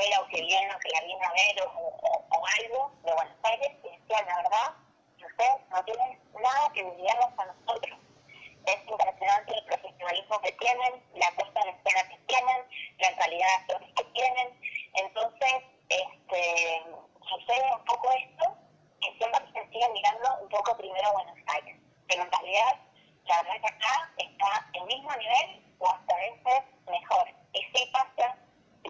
productor 0.00 0.08
de 0.08 0.16
afuera, 0.16 0.76
o 0.76 0.78
que 0.80 0.88
la 0.90 1.00
viene 1.02 1.24
a 1.24 1.32
ver, 1.32 1.62
o, 1.62 1.70
o- 1.70 2.46
algo 2.58 2.92
de 3.04 3.12
Buenos 3.14 3.36
Aires, 3.44 3.70
y 3.84 3.88
decían, 3.98 4.26
la 4.26 4.36
verdad, 4.36 4.74
ustedes 5.16 5.68
no 5.70 5.84
tienen 5.84 6.20
nada 6.42 6.70
que 6.72 6.80
envidiarnos 6.80 7.30
a 7.38 7.44
nosotros 7.46 7.98
es 8.66 8.76
impresionante 8.86 9.54
el 9.54 9.64
profesionalismo 9.64 10.38
que 10.42 10.52
tienen, 10.52 11.02
la 11.14 11.30
puesta 11.32 11.60
en 11.62 11.68
escena 11.74 12.08
que 12.10 12.16
tienen, 12.26 12.64
la 12.98 13.16
calidad 13.16 13.46
de 13.48 13.54
actores 13.54 13.88
que 13.96 14.04
tienen. 14.04 14.60
Entonces, 14.94 15.54
este, 15.88 16.82
sucede 17.26 17.74
un 17.74 17.84
poco 17.86 18.10
esto, 18.12 18.56
que 19.00 19.16
siempre 19.16 19.40
se 19.54 19.66
sigue 19.72 19.88
mirando 19.88 20.38
un 20.42 20.48
poco 20.50 20.76
primero 20.76 21.08
a 21.08 21.12
Buenos 21.12 21.38
Aires. 21.46 21.76
Pero 22.06 22.22
en 22.22 22.30
realidad, 22.30 22.76
la 23.24 23.42
verdad 23.42 23.60
que 23.62 23.66
acá 23.74 24.12
está 24.18 24.70
el 24.74 24.84
mismo 24.84 25.10
nivel 25.16 25.64
o 25.78 25.88
hasta 25.88 26.14
a 26.14 26.18
veces 26.18 26.62
mejor. 26.86 27.28
Y 27.54 27.62
sí 27.74 27.90
pasa, 27.92 28.36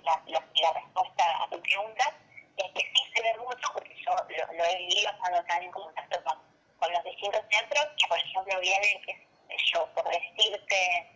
la, 0.02 0.22
la, 0.26 0.44
la 0.62 0.72
respuesta 0.72 1.44
a 1.44 1.48
tu 1.48 1.60
pregunta, 1.62 2.12
es 2.56 2.72
que 2.72 2.80
sí 2.80 3.12
se 3.14 3.22
ve 3.22 3.38
mucho, 3.38 3.68
porque 3.72 3.94
yo 4.04 4.10
lo, 4.16 4.52
lo 4.52 4.64
he 4.64 4.76
vivido 4.78 5.10
estando 5.12 5.44
tan 5.44 5.62
en 5.62 5.70
contacto 5.70 6.24
con, 6.24 6.38
con 6.80 6.92
los 6.92 7.04
distintos 7.04 7.48
teatros, 7.48 7.86
que 7.96 8.08
por 8.08 8.18
ejemplo 8.18 8.60
vienen, 8.60 9.02
que 9.02 9.30
sé 9.50 9.56
yo, 9.74 9.84
por 9.94 10.04
decirte, 10.08 11.10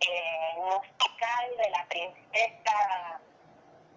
eh, 0.00 0.54
musical 0.56 1.56
de 1.56 1.70
la 1.70 1.86
princesa 1.86 3.20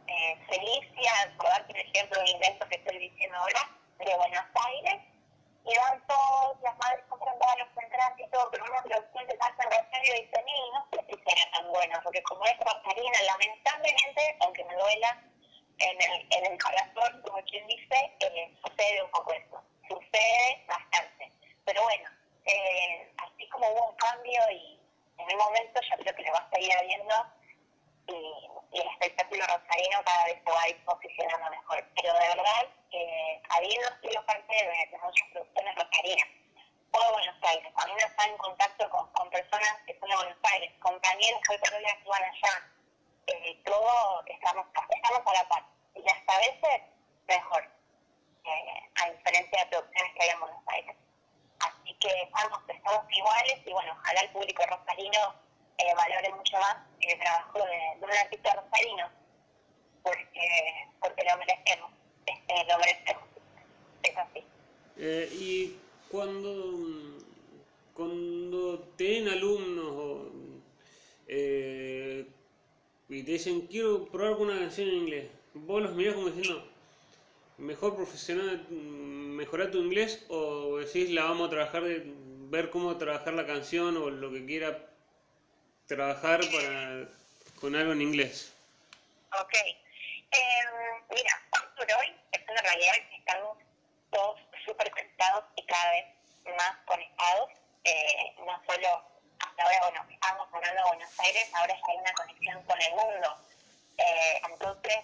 eh, 0.08 0.38
Felicia, 0.47 1.12
por 1.38 1.47
darte 1.47 1.73
un 1.73 1.80
ejemplo, 1.80 2.21
un 2.21 2.27
invento 2.27 2.67
que 2.69 2.75
estoy 2.75 2.97
diciendo 2.99 3.38
ahora, 3.38 3.69
de 3.97 4.15
Buenos 4.15 4.45
Aires, 4.67 5.01
y 5.65 5.75
van 5.75 6.06
todas 6.08 6.62
las 6.62 6.77
madres 6.77 7.03
comprando 7.10 7.45
a 7.45 7.56
los 7.58 7.67
entradas 7.84 8.13
y 8.19 8.27
todo, 8.30 8.49
pero 8.51 8.63
una 8.65 8.82
producción 8.84 9.27
de 9.27 9.38
casa 9.38 9.63
en 9.63 9.71
Rosario 9.71 10.15
y 10.15 10.21
dicen, 10.21 10.43
y 10.47 10.71
no 10.71 10.88
sé 10.91 11.06
si 11.10 11.23
será 11.23 11.51
tan 11.51 11.67
bueno, 11.69 11.99
porque 12.03 12.23
como 12.23 12.45
es 12.45 12.58
Rosarina, 12.60 13.19
lamentablemente, 13.25 14.38
aunque 14.41 14.63
me 14.65 14.75
duela 14.75 15.23
en 15.80 16.01
el, 16.01 16.27
en 16.32 16.51
el 16.53 16.62
corazón, 16.63 17.21
como 17.23 17.43
quien 17.43 17.65
dice, 17.67 18.13
eh, 18.21 18.53
sucede 18.63 19.03
un 19.03 19.12
poco 19.12 19.34
eso, 19.34 19.62
sucede 19.89 20.63
bastante. 20.67 21.32
Pero 21.65 21.84
bueno, 21.84 22.10
eh, 22.45 23.12
así 23.17 23.47
como 23.49 23.67
hubo 23.69 23.89
un 23.89 23.95
cambio 23.97 24.39
y 24.51 24.79
en 25.17 25.32
un 25.32 25.38
momento 25.38 25.82
yo 25.82 25.97
creo 26.67 26.80
que 26.80 26.97
lo 26.97 27.08
va 27.08 27.17
a 27.17 27.27
seguir 27.27 27.27
habiendo, 27.27 27.38
y, 28.08 28.80
el 28.80 28.88
espectáculo 28.88 29.43
rosarino 29.47 30.03
cada 30.06 30.25
vez 30.25 30.39
se 30.43 30.51
va 30.51 30.62
a 30.62 30.69
ir 30.69 30.86
posicionando 30.86 31.49
mejor. 31.49 31.86
Pero 31.95 32.13
de 32.13 32.27
verdad, 32.27 32.67
que 32.91 33.41
habiendo 33.49 33.88
sido 34.01 34.25
parte 34.25 34.53
de, 34.53 34.91
de 34.91 34.97
muchas 35.01 35.27
producciones 35.32 35.75
rosarinas, 35.75 36.27
todo 36.91 37.12
Buenos 37.13 37.36
Aires, 37.43 37.71
cuando 37.73 37.93
uno 37.93 38.06
está 38.06 38.25
en 38.25 38.38
contacto 38.38 38.89
con, 38.89 39.30
personas 39.30 39.73
que 39.86 39.97
son 39.99 40.10
de 40.10 40.15
Buenos 40.15 40.38
Aires, 40.43 40.71
compañeros 40.80 41.41
que 41.47 41.53
hoy 41.53 41.60
por 41.60 41.73
hoy 41.73 41.86
actúan 41.86 42.23
allá, 42.23 42.71
eh, 43.27 43.62
todo 43.65 44.23
estamos, 44.25 44.67
estamos 44.89 45.21
a 45.25 45.34
la 45.34 45.49
par. 45.49 45.63
Y 45.95 46.10
hasta 46.10 46.38
veces 46.38 46.82
mejor, 47.27 47.69
eh, 48.45 48.89
a 48.95 49.10
diferencia 49.12 49.63
de 49.63 49.69
producciones 49.69 50.13
que 50.13 50.23
hay 50.23 50.30
en 50.30 50.39
Buenos 50.39 50.63
Aires. 50.67 50.95
Así 51.60 51.93
que 51.95 52.10
estamos 52.21 53.03
iguales 53.10 53.60
y 53.65 53.73
bueno, 53.73 53.93
ojalá 53.99 54.21
el 54.21 54.30
público 54.30 54.63
rosarino 54.65 55.46
eh, 55.77 55.93
valore 55.95 56.33
mucho 56.35 56.57
más 56.57 56.77
el 57.01 57.19
trabajo 57.19 57.59
de, 57.59 57.99
de 57.99 58.05
un 58.05 58.11
artista 58.11 58.53
rosarino, 58.53 59.09
porque, 60.03 60.89
porque 60.99 61.23
lo 61.23 61.37
merecemos, 61.37 61.91
este, 62.25 62.53
lo 62.71 62.79
merecemos. 62.79 63.23
Es 64.03 64.17
así. 64.17 64.43
Eh, 64.97 65.29
y 65.31 65.77
cuando, 66.09 66.79
cuando 67.93 68.79
tienen 68.95 69.29
alumnos 69.29 70.31
eh, 71.27 72.25
y 73.09 73.23
te 73.23 73.31
dicen 73.31 73.67
quiero 73.67 74.05
probar 74.05 74.33
una 74.33 74.59
canción 74.59 74.89
en 74.89 74.95
inglés, 74.95 75.27
vos 75.53 75.81
los 75.81 75.93
mirás 75.93 76.15
como 76.15 76.29
diciendo 76.29 76.67
mejor 77.57 77.95
profesional, 77.95 78.65
mejorar 78.69 79.71
tu 79.71 79.79
inglés 79.79 80.25
o 80.29 80.77
decís 80.77 81.09
la 81.11 81.25
vamos 81.25 81.47
a 81.47 81.51
trabajar, 81.51 81.83
de, 81.83 82.13
ver 82.49 82.69
cómo 82.69 82.97
trabajar 82.97 83.33
la 83.33 83.45
canción 83.45 83.97
o 83.97 84.09
lo 84.09 84.31
que 84.31 84.45
quiera 84.45 84.89
trabajar 85.88 86.41
con 87.60 87.76
algo 87.76 87.93
en 87.93 88.02
inglés? 88.02 88.54
Ok. 89.39 89.54
Eh, 89.56 90.63
mira, 91.10 91.41
por 91.76 91.88
hoy 92.00 92.15
es 92.34 92.41
una 92.47 92.62
realidad 92.62 92.93
que 93.10 93.15
estamos 93.17 93.58
todos 94.12 94.39
súper 94.65 94.91
conectados 94.91 95.45
y 95.56 95.65
cada 95.65 95.91
vez 95.91 96.06
más 96.58 96.78
conectados. 96.86 97.50
Eh, 97.86 98.36
no 98.39 98.62
solo 98.67 99.04
ahora, 99.58 99.80
bueno, 99.82 100.06
estamos 100.12 100.47
hablando 100.54 100.84
de 100.84 100.89
Buenos 100.89 101.19
Aires, 101.19 101.50
ahora 101.54 101.73
hay 101.73 101.97
una 101.97 102.13
conexión 102.13 102.63
con 102.63 102.82
el 102.82 102.91
mundo. 102.91 103.38
Eh, 103.97 104.41
entonces, 104.52 104.97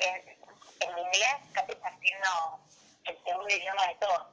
el, 0.00 0.98
inglés 0.98 1.36
casi 1.52 1.72
está 1.72 1.92
siendo 2.00 2.60
el 3.04 3.24
segundo 3.24 3.54
idioma 3.54 3.86
de 3.88 3.94
todos, 3.96 4.26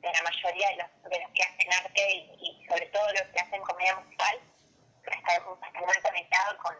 de 0.00 0.12
la 0.12 0.22
mayoría 0.22 0.68
de 0.70 0.76
los, 0.76 1.10
de 1.10 1.20
los 1.20 1.30
que 1.32 1.42
hacen 1.42 1.72
arte 1.72 2.10
y, 2.10 2.60
y 2.62 2.66
sobre 2.66 2.86
todo 2.86 3.06
los 3.12 3.22
que 3.32 3.40
hacen 3.40 3.62
comedia 3.62 3.96
musical, 3.96 4.40
está, 5.12 5.34
está 5.34 5.80
muy 5.80 5.96
conectado 6.02 6.58
con, 6.58 6.76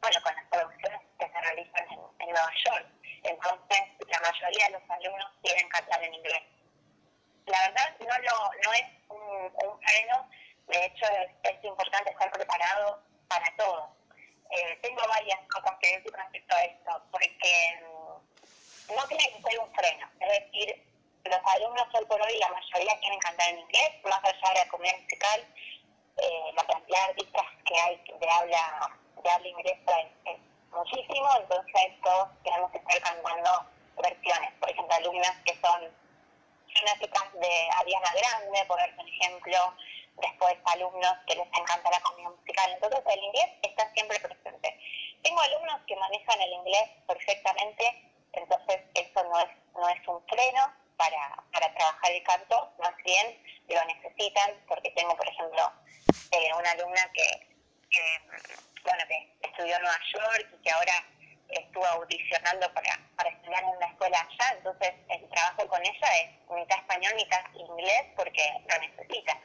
bueno, 0.00 0.22
con 0.22 0.34
las 0.34 0.44
producciones 0.46 1.00
que 1.18 1.26
se 1.28 1.40
realizan 1.40 1.86
en, 1.90 2.30
Nueva 2.30 2.52
York. 2.64 2.86
Entonces, 3.22 3.80
la 4.08 4.20
mayoría 4.20 4.66
de 4.66 4.70
los 4.72 4.90
alumnos 4.90 5.30
quieren 5.42 5.68
cantar 5.68 6.02
en 6.04 6.14
inglés. 6.14 6.42
La 7.46 7.60
verdad, 7.68 7.96
no, 8.00 8.18
lo, 8.18 8.50
no 8.64 8.72
es 8.72 8.86
un, 9.08 9.80
freno, 9.80 10.30
de 10.68 10.84
hecho, 10.84 11.06
es, 11.42 11.64
importante 11.64 12.10
estar 12.10 12.30
preparado 12.30 13.02
para 13.28 13.56
todo. 13.56 13.96
Eh, 14.50 14.78
tengo 14.82 15.02
varias 15.08 15.40
cosas 15.48 15.76
que 15.80 16.02
respecto 16.04 16.54
a 16.54 16.64
esto, 16.64 17.02
porque 17.10 17.82
mm, 17.82 18.94
no 18.94 19.08
tiene 19.08 19.24
que 19.24 19.42
ser 19.42 19.58
un 19.58 19.74
freno. 19.74 20.08
Es 20.20 20.44
decir, 20.44 20.90
los 21.24 21.40
alumnos 21.44 21.86
hoy 21.92 22.04
por 22.06 22.20
hoy, 22.22 22.38
la 22.38 22.48
mayoría 22.48 22.98
quieren 23.00 23.18
cantar 23.20 23.48
en 23.50 23.58
inglés, 23.58 23.90
más 24.04 24.22
allá 24.24 24.52
de 24.54 24.58
la 24.60 24.68
comedia 24.68 24.96
musical, 24.98 25.46
eh, 26.22 26.52
la 26.54 26.64
cantidad 26.64 26.98
de 26.98 27.10
artistas 27.10 27.46
que 27.64 27.80
hay 27.80 27.96
de 27.96 28.30
habla, 28.30 28.98
de 29.22 29.30
habla 29.30 29.48
inglesa 29.48 30.00
es, 30.26 30.38
muchísimo, 30.70 31.28
entonces 31.36 32.00
todos 32.02 32.28
tenemos 32.44 32.70
que 32.70 32.78
estar 32.78 33.00
cantando 33.00 33.66
versiones. 34.00 34.52
Por 34.60 34.70
ejemplo, 34.70 34.94
alumnas 34.94 35.36
que 35.44 35.58
son 35.60 35.90
fanáticas 36.72 37.32
de 37.34 37.68
Ariana 37.76 38.12
Grande, 38.14 38.64
por 38.66 38.78
ejemplo, 38.80 39.74
después 40.16 40.56
alumnos 40.66 41.14
que 41.26 41.34
les 41.34 41.46
encanta 41.46 41.90
la 41.90 42.00
comedia 42.00 42.30
musical. 42.30 42.70
Entonces 42.72 43.00
el 43.06 43.24
inglés 43.24 43.50
está 43.62 43.92
siempre 43.92 44.20
presente. 44.20 44.78
Tengo 45.22 45.40
alumnos 45.40 45.80
que 45.86 45.96
manejan 45.96 46.40
el 46.40 46.52
inglés 46.52 46.90
perfectamente, 47.06 48.10
entonces 48.32 48.80
eso 48.94 49.24
no 49.24 49.38
es, 49.40 49.48
no 49.74 49.88
es 49.88 50.08
un 50.08 50.24
freno 50.26 50.72
para, 50.96 51.42
para 51.52 51.74
trabajar 51.74 52.12
el 52.12 52.22
canto, 52.22 52.72
más 52.78 52.94
bien 53.04 53.42
lo 53.68 53.84
necesitan, 53.84 54.52
porque 54.68 54.90
tengo, 54.90 55.16
por 55.16 55.28
ejemplo, 55.28 55.72
eh, 56.32 56.54
una 56.58 56.70
alumna 56.70 57.10
que, 57.12 57.46
bueno, 58.84 59.04
que 59.08 59.48
estudió 59.48 59.76
en 59.76 59.82
Nueva 59.82 59.98
York 60.12 60.48
y 60.52 60.62
que 60.62 60.70
ahora 60.70 60.92
estuvo 61.48 61.84
audicionando 61.86 62.72
para, 62.72 63.00
para 63.16 63.30
estudiar 63.30 63.62
en 63.64 63.70
una 63.70 63.86
escuela 63.86 64.20
allá, 64.20 64.56
entonces 64.56 64.92
el 65.08 65.28
trabajo 65.30 65.66
con 65.66 65.84
ella 65.84 66.08
es 66.22 66.30
mitad 66.50 66.78
español, 66.78 67.12
mitad 67.16 67.40
inglés, 67.54 68.04
porque 68.16 68.42
lo 68.68 68.78
necesita. 68.78 69.38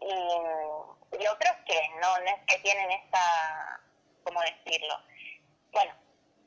Y, 0.00 1.26
otros 1.26 1.52
que 1.66 1.88
no, 2.00 2.18
no 2.20 2.26
es 2.26 2.40
que 2.46 2.58
tienen 2.60 2.90
esa, 2.90 3.80
¿cómo 4.24 4.40
decirlo? 4.40 4.98
Bueno, 5.72 5.92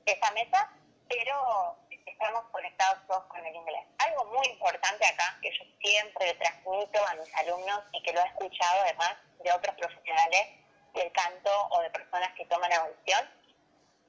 esa 0.06 0.32
meta, 0.32 0.72
pero 1.08 1.78
estamos 2.06 2.44
conectados 2.52 3.06
todos 3.08 3.24
con 3.26 3.46
el 3.46 3.56
inglés. 3.56 3.84
Algo 4.00 4.26
muy 4.26 4.48
importante 4.48 5.06
acá, 5.06 5.38
que 5.42 5.52
yo 5.52 5.64
siempre 5.82 6.34
transmito 6.34 7.06
a 7.06 7.14
mis 7.16 7.36
alumnos 7.36 7.84
y 7.94 8.02
que 8.02 8.14
lo 8.14 8.22
he 8.22 8.28
escuchado 8.28 8.82
además 8.82 9.16
de 9.44 9.52
otros 9.52 9.76
profesionales 9.76 10.48
del 10.94 11.12
canto 11.12 11.68
o 11.70 11.82
de 11.82 11.90
personas 11.90 12.32
que 12.36 12.46
toman 12.46 12.72
audición, 12.74 13.30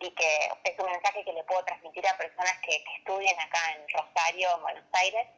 y 0.02 0.10
que 0.10 0.50
es 0.64 0.78
un 0.78 0.90
mensaje 0.90 1.24
que 1.24 1.32
le 1.32 1.44
puedo 1.44 1.64
transmitir 1.64 2.06
a 2.08 2.16
personas 2.16 2.52
que, 2.62 2.82
que 2.82 2.94
estudien 2.98 3.38
acá 3.38 3.58
en 3.76 3.88
Rosario, 3.88 4.48
en 4.56 4.62
Buenos 4.62 4.84
Aires. 4.94 5.28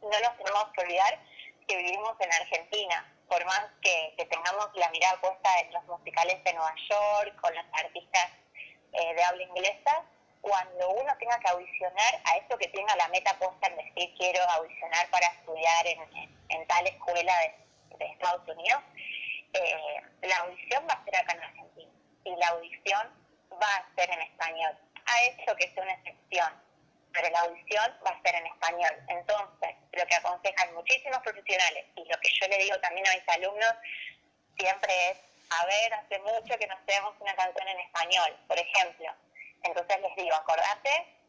No 0.00 0.08
nos 0.08 0.36
tenemos 0.38 0.66
que 0.72 0.82
olvidar 0.82 1.18
que 1.66 1.76
vivimos 1.76 2.14
en 2.20 2.32
Argentina, 2.32 3.12
por 3.28 3.44
más 3.44 3.66
que, 3.82 4.14
tengamos 4.30 4.68
la 4.74 4.88
mirada 4.90 5.20
puesta 5.20 5.60
en 5.60 5.72
los 5.72 5.84
musicales 5.86 6.42
de 6.44 6.52
Nueva 6.52 6.74
York, 6.88 7.40
con 7.40 7.54
los 7.54 7.64
artistas 7.72 8.30
eh, 8.92 9.14
de 9.14 9.24
habla 9.24 9.42
inglesa, 9.42 10.04
cuando 10.40 10.90
uno 10.90 11.12
tenga 11.18 11.38
que 11.40 11.48
audicionar 11.48 12.22
a 12.24 12.36
eso 12.36 12.56
que 12.58 12.68
tenga 12.68 12.94
la 12.96 13.08
meta 13.08 13.36
puesta 13.38 13.68
en 13.68 13.76
decir 13.76 14.14
quiero 14.16 14.42
audicionar 14.50 15.10
para 15.10 15.26
estudiar 15.26 15.86
en 15.86 16.66
tal 16.66 16.86
escuela 16.86 17.36
de, 17.40 17.69
de 17.98 18.06
Estados 18.06 18.46
Unidos, 18.48 18.82
eh, 19.52 20.02
la 20.22 20.36
audición 20.38 20.86
va 20.88 20.94
a 20.94 21.04
ser 21.04 21.16
acá 21.16 21.32
en 21.34 21.42
Argentina. 21.42 21.90
Y 22.24 22.36
la 22.36 22.48
audición 22.48 23.08
va 23.60 23.76
a 23.76 23.94
ser 23.94 24.10
en 24.10 24.20
español. 24.22 24.78
Ha 25.06 25.22
hecho 25.24 25.56
que 25.56 25.70
sea 25.72 25.82
una 25.82 25.94
excepción, 25.94 26.52
pero 27.12 27.30
la 27.30 27.40
audición 27.40 27.96
va 28.06 28.10
a 28.10 28.22
ser 28.22 28.34
en 28.36 28.46
español. 28.46 28.92
Entonces, 29.08 29.76
lo 29.92 30.06
que 30.06 30.14
aconsejan 30.14 30.74
muchísimos 30.74 31.18
profesionales 31.18 31.86
y 31.96 32.04
lo 32.04 32.20
que 32.20 32.30
yo 32.40 32.48
le 32.48 32.58
digo 32.58 32.78
también 32.80 33.06
a 33.08 33.14
mis 33.14 33.28
alumnos 33.28 33.74
siempre 34.56 34.92
es, 35.10 35.18
a 35.50 35.66
ver, 35.66 35.94
hace 35.94 36.18
mucho 36.20 36.56
que 36.58 36.66
no 36.66 36.74
hacemos 36.74 37.14
una 37.18 37.34
canción 37.34 37.66
en 37.68 37.80
español, 37.80 38.36
por 38.46 38.58
ejemplo. 38.58 39.12
Entonces 39.62 40.00
les 40.00 40.16
digo, 40.16 40.34
acordate 40.36 41.19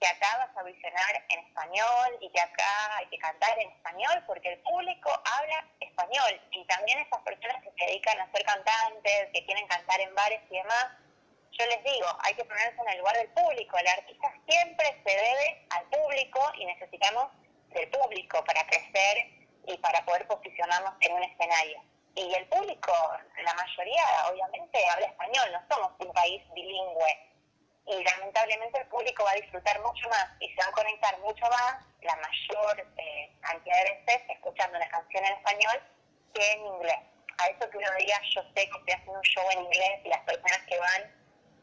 que 0.00 0.06
acá 0.06 0.36
vas 0.38 0.56
a 0.56 0.60
audicionar 0.60 1.24
en 1.28 1.38
español 1.40 2.18
y 2.20 2.30
que 2.30 2.40
acá 2.40 2.96
hay 2.96 3.06
que 3.06 3.18
cantar 3.18 3.58
en 3.58 3.70
español 3.70 4.22
porque 4.26 4.52
el 4.52 4.58
público 4.60 5.10
habla 5.24 5.64
español 5.80 6.40
y 6.52 6.64
también 6.66 6.98
esas 6.98 7.20
personas 7.22 7.62
que 7.62 7.72
se 7.78 7.86
dedican 7.86 8.20
a 8.20 8.30
ser 8.30 8.44
cantantes, 8.44 9.28
que 9.32 9.44
quieren 9.46 9.66
cantar 9.68 10.00
en 10.00 10.14
bares 10.14 10.40
y 10.50 10.56
demás, 10.56 10.86
yo 11.58 11.66
les 11.66 11.82
digo, 11.84 12.06
hay 12.22 12.34
que 12.34 12.44
ponerse 12.44 12.80
en 12.80 12.88
el 12.88 12.98
lugar 12.98 13.16
del 13.16 13.28
público. 13.30 13.78
El 13.78 13.88
artista 13.88 14.30
siempre 14.46 14.86
se 15.06 15.16
debe 15.16 15.66
al 15.70 15.84
público 15.86 16.40
y 16.58 16.66
necesitamos 16.66 17.32
del 17.70 17.88
público 17.88 18.44
para 18.44 18.66
crecer 18.66 19.30
y 19.66 19.76
para 19.78 20.04
poder 20.04 20.26
posicionarnos 20.26 20.92
en 21.00 21.14
un 21.14 21.22
escenario. 21.22 21.82
Y 22.14 22.32
el 22.34 22.46
público, 22.48 22.92
la 23.42 23.54
mayoría, 23.54 24.04
obviamente, 24.30 24.78
habla 24.90 25.06
español, 25.06 25.52
no 25.52 25.74
somos 25.74 25.92
un 25.98 26.12
país 26.12 26.42
bilingüe. 26.54 27.25
Y 27.86 28.02
lamentablemente 28.02 28.80
el 28.80 28.86
público 28.88 29.24
va 29.24 29.30
a 29.30 29.34
disfrutar 29.34 29.80
mucho 29.80 30.08
más 30.08 30.26
y 30.40 30.48
se 30.48 30.56
va 30.56 30.68
a 30.68 30.72
conectar 30.72 31.18
mucho 31.20 31.46
más, 31.46 31.76
la 32.02 32.16
mayor 32.16 32.86
eh, 32.96 33.32
cantidad 33.40 33.84
de 33.84 34.02
veces, 34.06 34.22
escuchando 34.28 34.76
una 34.76 34.88
canción 34.88 35.24
en 35.24 35.32
español 35.34 35.82
que 36.34 36.52
en 36.52 36.66
inglés. 36.66 36.98
A 37.38 37.46
eso 37.48 37.70
que 37.70 37.78
uno 37.78 37.88
diga, 37.98 38.20
yo 38.34 38.42
sé 38.42 38.54
que 38.54 38.78
estoy 38.78 38.92
haciendo 38.92 39.12
un 39.12 39.22
show 39.22 39.44
en 39.50 39.60
inglés 39.60 40.00
y 40.04 40.08
las 40.08 40.20
personas 40.20 40.58
que 40.66 40.78
van 40.78 41.02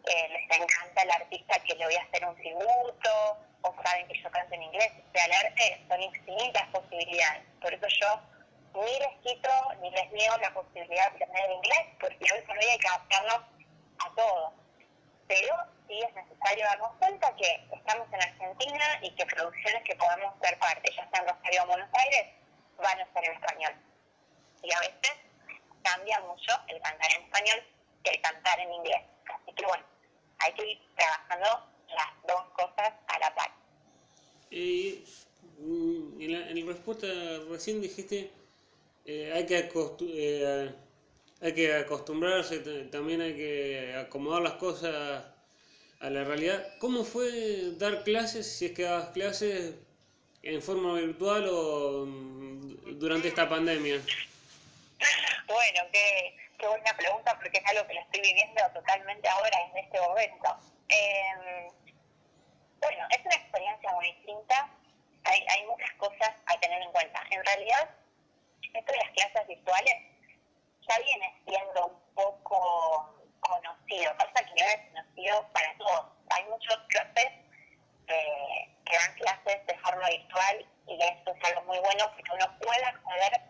eh, 0.05 0.29
les 0.29 0.59
encanta 0.59 1.01
el 1.01 1.11
artista 1.11 1.59
que 1.59 1.75
le 1.75 1.85
voy 1.85 1.95
a 1.95 2.03
hacer 2.03 2.25
un 2.25 2.35
tributo, 2.35 3.37
o 3.61 3.73
saben 3.83 4.07
que 4.07 4.21
yo 4.21 4.29
canto 4.31 4.53
en 4.53 4.63
inglés, 4.63 4.91
o 4.97 5.11
sea, 5.13 5.25
el 5.25 5.31
arte 5.31 5.85
son 5.87 6.01
infinitas 6.01 6.67
posibilidades. 6.67 7.43
Por 7.61 7.73
eso 7.73 7.87
yo 7.87 8.19
ni 8.81 8.99
les 8.99 9.15
quito 9.23 9.49
ni 9.81 9.89
les 9.91 10.11
niego 10.11 10.37
la 10.37 10.53
posibilidad 10.53 11.11
de 11.11 11.23
aprender 11.23 11.51
inglés, 11.51 11.87
porque 11.99 12.33
hoy 12.33 12.41
por 12.41 12.57
hoy 12.57 12.65
hay 12.65 12.77
que 12.79 12.87
adaptarnos 12.87 13.41
a 13.99 14.15
todo. 14.15 14.53
Pero 15.27 15.55
sí 15.93 15.99
es 16.07 16.15
necesario 16.15 16.65
darnos 16.65 16.91
cuenta 16.99 17.35
que 17.35 17.67
estamos 17.75 18.07
en 18.11 18.21
Argentina 18.21 18.85
y 19.01 19.11
que 19.11 19.25
producciones 19.25 19.83
que 19.83 19.95
podamos 19.95 20.33
ser 20.41 20.57
parte, 20.59 20.91
ya 20.95 21.09
sea 21.09 21.21
en 21.21 21.27
Rosario 21.27 21.63
o 21.63 21.67
Buenos 21.67 21.89
Aires, 21.93 22.33
van 22.77 22.99
a 22.99 23.13
ser 23.13 23.25
en 23.25 23.33
español. 23.33 23.73
Y 24.63 24.73
a 24.73 24.79
veces 24.79 25.13
cambia 25.83 26.19
mucho 26.21 26.53
el 26.67 26.81
cantar 26.81 27.11
en 27.15 27.23
español 27.23 27.63
que 28.03 28.11
el 28.11 28.21
cantar 28.21 28.59
en 28.59 28.73
inglés. 28.73 29.01
Así 29.25 29.53
que 29.55 29.65
bueno, 29.65 29.83
hay 30.39 30.53
que 30.53 30.71
ir 30.71 30.81
trabajando 30.95 31.67
las 31.89 32.27
dos 32.27 32.43
cosas 32.53 32.93
a 33.07 33.19
la 33.19 33.35
par. 33.35 33.51
Mm, 34.51 36.21
en, 36.21 36.31
la, 36.31 36.49
en 36.49 36.67
respuesta 36.67 37.07
recién 37.49 37.81
dijiste 37.81 38.31
eh, 39.05 39.31
hay 39.33 39.45
que 39.45 39.69
eh, 40.01 40.75
hay 41.41 41.53
que 41.53 41.75
acostumbrarse, 41.75 42.59
también 42.91 43.21
hay 43.21 43.35
que 43.35 43.95
acomodar 43.95 44.41
las 44.41 44.53
cosas 44.53 45.32
a 46.03 46.09
la 46.09 46.23
realidad. 46.25 46.67
¿Cómo 46.79 47.05
fue 47.05 47.71
dar 47.77 48.03
clases, 48.03 48.57
si 48.57 48.65
es 48.65 48.71
que 48.73 48.83
dabas 48.83 49.09
clases 49.09 49.75
en 50.43 50.61
forma 50.61 50.95
virtual 50.95 51.47
o 51.49 52.05
mm, 52.05 52.99
durante 52.99 53.29
esta 53.29 53.47
pandemia? 53.47 54.01
Bueno, 55.47 55.81
qué, 55.93 56.35
qué 56.57 56.67
buena 56.67 56.95
pregunta 56.97 57.37
porque 57.41 57.57
es 57.57 57.65
algo 57.67 57.87
que 57.87 57.93
lo 57.93 58.01
estoy 58.01 58.21
viviendo 58.21 58.61
totalmente 58.73 59.27
ahora 59.29 59.57
en 59.71 59.77
este 59.77 59.99
momento. 60.01 60.57
Eh, 60.89 61.71
bueno, 62.81 63.07
es 63.09 63.25
una 63.25 63.35
experiencia 63.35 63.91
muy 63.93 64.05
distinta. 64.11 64.69
Hay, 65.23 65.39
hay 65.47 65.65
muchas 65.67 65.91
cosas 65.93 66.31
a 66.47 66.59
tener 66.59 66.81
en 66.81 66.91
cuenta. 66.91 67.23
En 67.31 67.45
realidad, 67.45 67.89
esto 68.73 68.91
de 68.91 68.97
las 68.97 69.11
clases 69.11 69.47
virtuales 69.47 69.93
ya 70.85 70.99
viene 70.99 71.33
siendo 71.45 71.87
un 71.87 72.13
poco 72.15 73.22
conocido, 73.43 74.17
pasa 74.17 74.45
que 74.45 74.63
no 74.63 74.69
es 74.69 74.89
conocido 74.89 75.47
para 75.53 75.77
todos. 75.77 76.05
Hay 76.31 76.43
muchos 76.45 76.77
profes 76.89 77.31
que, 78.07 78.69
que 78.85 78.93
que 78.93 78.99
dan 78.99 79.13
clases 79.15 79.65
de 79.65 79.77
forma 79.79 80.07
virtual 80.07 80.65
y 80.87 81.01
eso 81.01 81.33
es 81.33 81.49
algo 81.49 81.61
muy 81.63 81.79
bueno 81.79 82.11
porque 82.13 82.31
uno 82.31 82.59
puede 82.59 82.85
acceder 82.85 83.41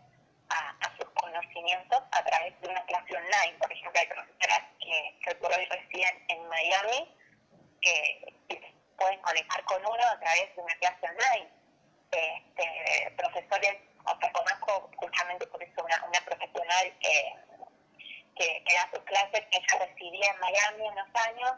a, 0.50 0.98
sus 0.98 1.10
conocimientos 1.16 2.00
a 2.12 2.24
través 2.24 2.60
de 2.62 2.70
una 2.70 2.86
clase 2.86 3.18
online. 3.18 3.58
Por 3.60 3.72
ejemplo, 3.72 4.00
hay 4.00 4.08
profesoras 4.08 4.62
que, 4.80 5.20
que 5.24 5.36
por 5.36 5.52
hoy 5.52 5.66
residen 5.66 6.26
en 6.30 6.48
Miami 6.48 7.18
que, 7.82 8.34
pueden 8.96 9.20
conectar 9.22 9.64
con 9.66 9.84
uno 9.84 10.04
a 10.06 10.20
través 10.20 10.56
de 10.56 10.62
una 10.62 10.76
clase 10.76 11.08
online. 11.08 11.50
Este, 12.12 13.12
profesores, 13.18 13.76
o 14.06 14.20
sea, 14.20 14.32
conozco 14.32 14.92
justamente 14.96 15.48
por 15.48 15.62
eso 15.64 15.84
una, 15.84 16.06
una 16.06 16.22
profesional 16.22 16.94
que, 17.02 17.36
que, 18.36 18.64
que 18.64 18.74
da 18.76 18.90
sus 18.94 19.04
clases, 19.04 19.42
que 19.52 19.58
ella 19.58 19.86
residía 19.86 20.32
en 20.32 20.40
Miami 20.40 20.90
unos 20.90 21.08
años 21.16 21.54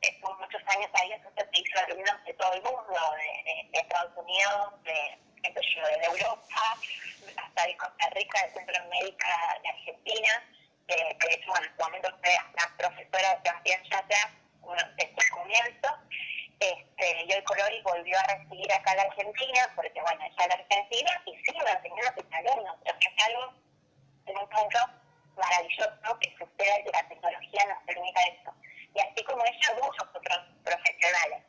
estuvo 0.00 0.34
muchos 0.36 0.62
años 0.66 0.90
ahí, 0.94 1.12
entonces 1.12 1.48
hizo 1.52 1.78
alumnos 1.80 2.24
de 2.24 2.34
todo 2.34 2.52
el 2.52 2.62
mundo, 2.62 3.14
de, 3.16 3.68
de, 3.70 3.78
Estados 3.78 4.12
Unidos, 4.16 4.82
de, 4.84 5.18
de 5.42 6.06
Europa, 6.06 6.78
hasta 7.36 7.66
de 7.66 7.76
Costa 7.76 8.10
Rica, 8.10 8.46
de 8.46 8.52
Centroamérica, 8.52 9.60
de 9.62 9.68
Argentina, 9.68 10.44
que 10.86 10.94
de 10.94 11.34
hecho, 11.34 11.50
bueno, 11.50 11.66
en 11.66 11.76
su 11.76 11.82
momento 11.82 12.08
fue 12.22 12.34
hasta 12.34 12.76
profesora 12.76 13.34
de 13.34 13.42
Sebastián 13.42 13.82
Yatra, 13.84 14.34
uno 14.62 14.82
de 14.96 15.14
sus 15.14 15.30
comienzos, 15.30 15.92
este, 16.60 17.24
y 17.24 17.32
hoy 17.32 17.42
por 17.42 17.60
hoy 17.60 17.80
volvió 17.82 18.18
a 18.18 18.34
recibir 18.34 18.72
acá 18.72 18.92
a 18.92 18.96
la 18.96 19.02
Argentina, 19.02 19.72
porque 19.76 20.00
bueno, 20.00 20.20
ya 20.38 20.46
la 20.48 20.54
Argentina, 20.54 21.22
y 21.26 21.36
sigue 21.44 21.58
enseñando 21.58 22.10
a 22.10 22.14
sus 22.14 22.32
alumnos, 22.32 22.76
pero 22.84 22.98
que 22.98 23.08
es 23.08 23.24
algo, 23.26 23.52
en 24.26 24.36
un 24.36 24.48
punto 24.48 24.78
maravilloso 25.38 26.18
que 26.20 26.30
suceda 26.36 26.80
y 26.80 26.84
que 26.84 26.90
la 26.90 27.08
tecnología 27.08 27.64
nos 27.66 27.82
permita 27.84 28.20
esto 28.22 28.54
y 28.94 29.00
así 29.00 29.24
como 29.24 29.44
ella, 29.44 29.74
muchos 29.80 30.08
otros 30.14 30.38
profesionales. 30.64 31.42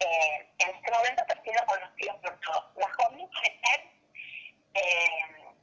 Eh, 0.00 0.46
en 0.58 0.74
este 0.74 0.90
momento 0.90 1.22
siendo 1.42 1.64
conocidos 1.66 2.16
por 2.16 2.40
todos. 2.40 2.64
La 2.76 2.90
Home 2.98 3.28
eh, 4.74 5.18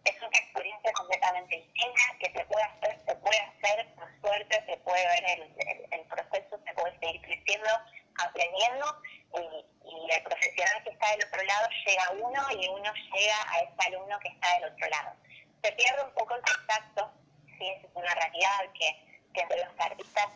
es 0.05 0.21
una 0.21 0.37
experiencia 0.37 0.93
completamente 0.93 1.55
distinta 1.57 2.01
que 2.19 2.31
se 2.31 2.45
puede 2.45 2.63
hacer, 2.63 3.01
se 3.05 3.15
puede 3.15 3.39
hacer, 3.39 3.95
por 3.95 4.21
suerte 4.21 4.63
se 4.65 4.77
puede 4.77 5.05
ver 5.07 5.39
el, 5.91 6.05
proceso, 6.05 6.59
se 6.65 6.73
puede 6.73 6.99
seguir 6.99 7.21
creciendo, 7.21 7.69
aprendiendo 8.17 9.01
y, 9.35 9.89
y, 9.89 10.11
el 10.11 10.23
profesional 10.23 10.83
que 10.83 10.89
está 10.91 11.11
del 11.11 11.25
otro 11.25 11.43
lado 11.43 11.67
llega 11.85 12.03
a 12.05 12.11
uno 12.11 12.41
y 12.51 12.67
uno 12.67 12.93
llega 13.13 13.51
a 13.51 13.59
ese 13.59 13.87
alumno 13.87 14.19
que 14.19 14.29
está 14.29 14.53
del 14.55 14.73
otro 14.73 14.87
lado. 14.89 15.15
Se 15.63 15.71
pierde 15.73 16.03
un 16.03 16.13
poco 16.13 16.35
el 16.35 16.41
contacto, 16.41 17.08
que, 18.73 19.41
entre 19.41 19.57
los 19.57 19.79
artistas 19.79 20.27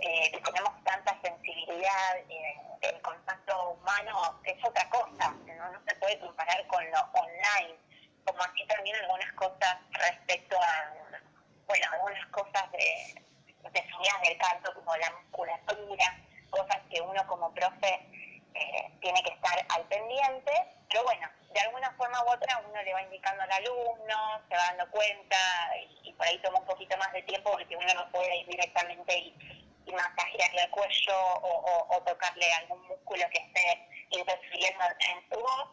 eh, 0.00 0.40
tenemos 0.44 0.84
tanta 0.84 1.18
sensibilidad, 1.20 2.16
eh, 2.28 2.56
el 2.82 3.00
contacto 3.02 3.70
humano 3.70 4.40
es 4.44 4.64
otra 4.64 4.88
cosa, 4.90 5.34
¿no? 5.46 5.80
se 5.86 5.94
puede 5.96 6.18
comparar 6.20 6.66
con 6.66 6.84
lo 6.90 7.00
online, 7.12 7.76
como 8.24 8.42
así 8.42 8.66
también 8.66 8.96
algunas 8.96 9.32
cosas 9.32 9.78
respecto 9.92 10.56
a, 10.60 10.94
bueno, 11.66 11.86
algunas 11.92 12.26
cosas 12.26 12.70
de, 12.72 13.22
definidas 13.72 14.22
del 14.22 14.38
canto 14.38 14.74
como 14.74 14.96
la 14.96 15.10
musculatura, 15.10 16.18
cosas 16.50 16.78
que 16.90 17.00
uno 17.00 17.26
como 17.26 17.52
profe 17.54 17.94
eh, 18.54 18.90
tiene 19.00 19.22
que 19.22 19.30
estar 19.30 19.66
al 19.68 19.82
pendiente, 19.84 20.52
pero 20.88 21.04
bueno, 21.04 21.28
de 21.56 21.62
alguna 21.62 21.90
forma 21.92 22.22
u 22.22 22.30
otra 22.30 22.62
uno 22.68 22.82
le 22.82 22.92
va 22.92 23.02
indicando 23.02 23.42
al 23.42 23.52
alumno, 23.52 24.42
se 24.48 24.56
va 24.56 24.62
dando 24.68 24.90
cuenta 24.90 25.36
y, 26.02 26.12
por 26.12 26.26
ahí 26.26 26.38
toma 26.38 26.58
un 26.58 26.66
poquito 26.66 26.96
más 26.98 27.12
de 27.12 27.22
tiempo 27.22 27.50
porque 27.50 27.76
uno 27.76 27.94
no 27.94 28.10
puede 28.10 28.36
ir 28.36 28.46
directamente 28.46 29.18
y 29.18 29.56
y 29.86 29.92
masajearle 29.92 30.62
el 30.62 30.70
cuello 30.70 31.16
o, 31.42 32.02
tocarle 32.04 32.52
algún 32.54 32.82
músculo 32.88 33.24
que 33.30 33.38
esté 33.38 33.88
interfiriendo 34.10 34.84
en 34.84 35.30
su 35.30 35.40
voz. 35.40 35.68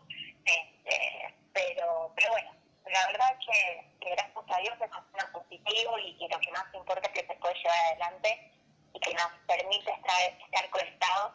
Este, 0.45 1.33
pero, 1.51 2.11
pero 2.15 2.29
bueno, 2.31 2.51
la 2.85 3.07
verdad 3.07 3.37
que, 3.45 3.83
gracias 3.99 4.45
a 4.47 4.57
Dios 4.59 4.75
es 4.81 4.91
un 4.91 5.31
positivo 5.31 5.97
y, 5.99 6.15
y, 6.19 6.27
lo 6.27 6.39
que 6.39 6.51
más 6.51 6.65
importa 6.73 7.07
es 7.07 7.21
que 7.21 7.27
se 7.27 7.39
puede 7.39 7.55
llevar 7.55 7.77
adelante 7.87 8.51
y 8.93 8.99
que 8.99 9.13
nos 9.13 9.31
permite 9.47 9.91
estar, 9.91 10.21
estar 10.21 10.69
conectados 10.69 11.33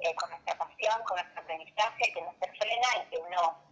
eh, 0.00 0.14
con 0.14 0.30
nuestra 0.30 0.56
pasión, 0.56 1.02
con 1.04 1.16
nuestro 1.16 1.42
aprendizaje, 1.42 2.12
que 2.12 2.22
no 2.22 2.34
se 2.40 2.48
frena 2.52 2.88
y 3.02 3.10
que 3.10 3.18
uno, 3.18 3.63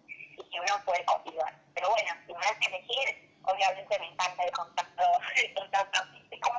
y 0.50 0.58
uno 0.58 0.84
puede 0.84 1.04
continuar. 1.04 1.54
Pero 1.74 1.90
bueno, 1.90 2.10
si 2.26 2.32
me 2.32 2.60
que 2.60 2.76
elegir, 2.76 3.38
obviamente 3.44 3.98
me 3.98 4.06
encanta 4.06 4.42
el 4.44 4.52
contacto, 4.52 5.02
el 5.36 5.54
contacto 5.54 6.00
físico, 6.12 6.50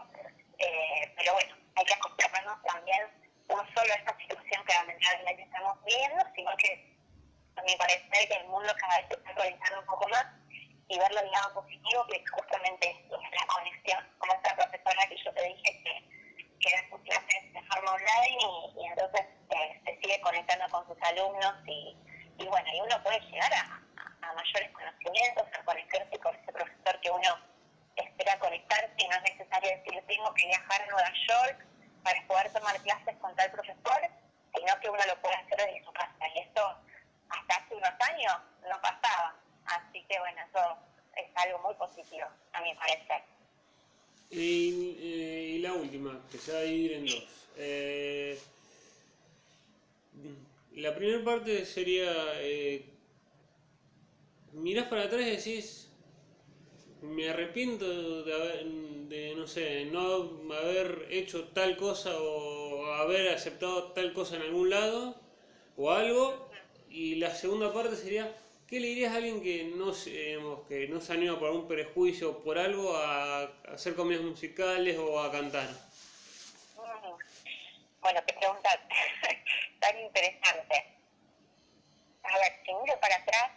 eh, 0.59 1.13
pero 1.17 1.33
bueno, 1.33 1.55
hay 1.75 1.85
que 1.85 1.93
acostumbrarnos 1.93 2.61
también 2.63 3.23
no 3.49 3.57
solo 3.75 3.93
a 3.93 3.97
esta 3.97 4.17
situación 4.17 4.65
que 4.65 4.73
lamentablemente 4.73 5.43
estamos 5.43 5.77
viviendo, 5.85 6.23
sino 6.35 6.51
que 6.57 6.93
a 7.55 7.61
mi 7.61 7.75
parecer 7.75 8.27
que 8.27 8.35
el 8.35 8.47
mundo 8.47 8.73
cada 8.79 8.97
vez 9.01 9.11
está 9.11 9.35
conectando 9.35 9.79
un 9.79 9.85
poco 9.85 10.07
más 10.09 10.25
y 10.87 10.99
verlo 10.99 11.21
del 11.21 11.31
lado 11.31 11.53
positivo, 11.53 12.05
que 12.07 12.17
es 12.17 12.31
justamente 12.31 12.89
esto, 12.89 13.17
la 13.17 13.47
conexión 13.47 13.99
con 14.17 14.29
esta 14.31 14.55
profesora 14.55 15.07
que 15.07 15.17
yo 15.17 15.33
te 15.33 15.43
dije 15.43 15.83
que, 15.83 16.09
que 16.59 16.75
da 16.75 16.89
sus 16.89 17.01
clases 17.01 17.53
de 17.53 17.61
forma 17.63 17.91
online 17.91 18.37
y, 18.77 18.85
entonces 18.87 19.25
eh, 19.49 19.81
se 19.85 19.97
sigue 20.01 20.21
conectando 20.21 20.67
con 20.69 20.87
sus 20.87 21.01
alumnos 21.03 21.53
y, 21.67 21.97
y 22.39 22.47
bueno, 22.47 22.67
y 22.73 22.81
uno 22.81 23.02
llegar 23.19 23.53
a, 23.53 23.79
mayores 24.33 24.71
conocimientos, 24.71 25.43
a 25.53 25.63
conectarse 25.63 26.17
con 26.19 26.35
ese 26.35 26.51
profesor 26.51 26.99
que 27.01 27.11
uno 27.11 27.37
espera 27.95 28.39
conectarse 28.39 28.93
y 28.97 29.07
no 29.07 29.15
es 29.17 29.23
necesario 29.23 29.69
decir 29.69 30.03
tengo 30.07 30.33
que 30.33 30.47
viajar 30.47 30.81
a 30.81 30.85
Nueva 30.87 31.13
York 31.27 31.65
para 32.03 32.27
poder 32.27 32.51
tomar 32.51 32.81
clases 32.81 33.15
con 33.17 33.35
tal 33.35 33.51
profesor, 33.51 34.01
sino 34.55 34.79
que 34.79 34.89
uno 34.89 35.05
lo 35.05 35.21
puede 35.21 35.35
hacer 35.35 35.57
desde 35.57 35.85
su 35.85 35.91
casa. 35.93 36.27
Y 36.35 36.39
esto 36.39 36.61
hasta 37.29 37.55
hace 37.55 37.75
unos 37.75 37.93
años 37.99 38.33
no 38.69 38.81
pasaba. 38.81 39.35
Así 39.65 40.03
que 40.09 40.19
bueno, 40.19 40.41
eso 40.49 40.77
es 41.15 41.29
algo 41.35 41.59
muy 41.59 41.75
positivo, 41.75 42.25
a 42.53 42.61
mi 42.61 42.73
parecer. 42.75 43.23
Y, 44.29 44.97
y 44.99 45.59
la 45.59 45.73
última, 45.73 46.19
que 46.31 46.37
se 46.39 46.51
va 46.51 46.59
a 46.59 46.61
dividir 46.63 46.93
en 46.93 47.05
dos. 47.05 47.47
Eh, 47.57 48.39
la 50.75 50.95
primera 50.95 51.23
parte 51.23 51.65
sería, 51.65 52.11
eh, 52.41 52.83
mirás 54.53 54.87
para 54.87 55.03
atrás 55.03 55.21
y 55.21 55.35
decís, 55.35 55.89
me 57.01 57.29
arrepiento 57.29 58.23
de, 58.23 58.33
haber, 58.33 58.65
de, 58.65 59.35
no 59.35 59.45
sé, 59.45 59.85
no 59.85 60.31
haber 60.51 61.07
hecho 61.11 61.49
cosa 61.77 62.11
o 62.17 62.85
haber 62.93 63.29
aceptado 63.33 63.91
tal 63.93 64.13
cosa 64.13 64.35
en 64.35 64.43
algún 64.43 64.69
lado 64.69 65.15
o 65.77 65.91
algo. 65.91 66.49
Y 66.89 67.15
la 67.15 67.33
segunda 67.33 67.73
parte 67.73 67.95
sería, 67.95 68.35
¿qué 68.67 68.79
le 68.79 68.87
dirías 68.87 69.13
a 69.13 69.17
alguien 69.17 69.41
que 69.41 69.63
no, 69.75 69.93
que 70.67 70.87
no 70.87 71.01
se 71.01 71.13
anima 71.13 71.39
por 71.39 71.51
un 71.51 71.67
prejuicio 71.67 72.31
o 72.31 72.43
por 72.43 72.57
algo 72.57 72.95
a, 72.95 73.43
hacer 73.73 73.95
comidas 73.95 74.23
musicales 74.23 74.97
o 74.97 75.19
a 75.19 75.31
cantar? 75.31 75.67
Bueno, 78.01 78.19
qué 78.27 78.33
pregunta 78.33 78.69
tan 79.79 79.99
interesante. 79.99 80.85
A 82.23 82.37
ver, 82.37 82.53
si 82.65 82.73
miro 82.73 82.99
para 82.99 83.15
atrás, 83.15 83.51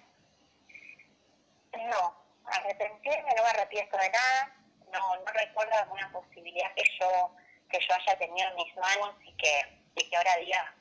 no, 1.73 2.17
arrepentirme, 2.47 3.31
no 3.37 3.43
me 3.43 3.49
arrepiento 3.49 3.97
de 3.97 4.11
nada, 4.11 4.57
no, 4.93 5.17
no 5.17 5.33
recuerdo 5.33 5.75
alguna 5.75 6.11
posibilidad 6.13 6.73
que 6.75 6.85
yo, 6.99 7.31
que 7.71 7.81
yo 7.81 7.95
haya 7.95 8.19
tenido 8.19 8.49
en 8.49 8.57
mis 8.57 8.77
manos 8.77 9.15
y 9.25 9.33
que, 9.37 9.83
y 9.97 10.09
que 10.09 10.17
ahora 10.17 10.37
diga, 10.37 10.75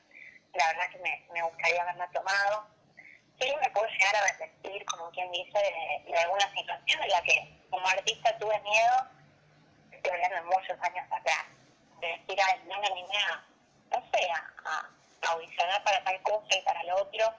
la 0.54 0.66
verdad 0.68 0.90
que 0.90 0.98
me, 0.98 1.26
me 1.32 1.42
gustaría 1.42 1.82
haberla 1.82 2.08
tomado. 2.10 2.66
Sí 3.40 3.52
me 3.60 3.70
puedo 3.70 3.86
llegar 3.88 4.16
a 4.16 4.20
arrepentir, 4.20 4.84
como 4.86 5.10
quien 5.10 5.30
dice, 5.30 5.58
de, 6.06 6.18
alguna 6.18 6.50
situación 6.54 7.02
en 7.02 7.08
la 7.10 7.22
que 7.22 7.66
como 7.70 7.86
artista 7.86 8.38
tuve 8.38 8.58
miedo, 8.60 9.06
estoy 9.92 10.12
hablando 10.12 10.36
de 10.36 10.56
muchos 10.56 10.80
años 10.80 11.06
atrás, 11.10 11.44
de 12.00 12.06
decir, 12.06 12.38
ay, 12.42 12.62
no 12.66 12.80
me 12.80 12.86
animé 12.86 13.18
a, 13.30 13.44
no 13.90 14.10
sé, 14.10 14.28
a, 14.30 14.88
audicionar 15.28 15.82
para 15.82 16.02
tal 16.04 16.22
cosa 16.22 16.56
y 16.56 16.62
para 16.62 16.82
lo 16.84 16.96
otro, 17.02 17.34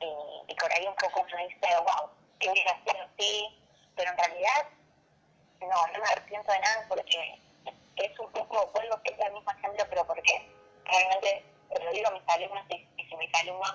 y, 0.00 0.52
y 0.52 0.54
por 0.54 0.72
ahí 0.72 0.86
un 0.86 0.96
poco 0.96 1.20
uno 1.20 1.46
dice, 1.46 1.76
wow, 1.76 2.10
que 2.40 2.50
hubiera 2.50 2.72
sido 2.82 3.02
así, 3.04 3.62
pero 3.94 4.10
en 4.10 4.18
realidad 4.18 4.68
no, 5.60 5.86
no 5.92 5.98
me 5.98 6.08
arrepiento 6.12 6.50
de 6.50 6.58
nada 6.60 6.86
porque 6.88 7.40
es 8.04 8.18
un 8.18 8.30
poco, 8.32 8.70
vuelvo 8.72 8.94
a 8.94 9.02
ser 9.02 9.16
el 9.26 9.32
mismo 9.32 9.50
ejemplo, 9.50 9.84
pero 9.88 10.06
porque 10.06 10.50
realmente, 10.84 11.44
lo 11.82 11.92
digo 11.92 12.08
a 12.08 12.12
mis 12.12 12.28
alumnos 12.28 12.64
y, 12.70 12.88
si 13.08 13.16
mis 13.16 13.34
alumnos 13.34 13.74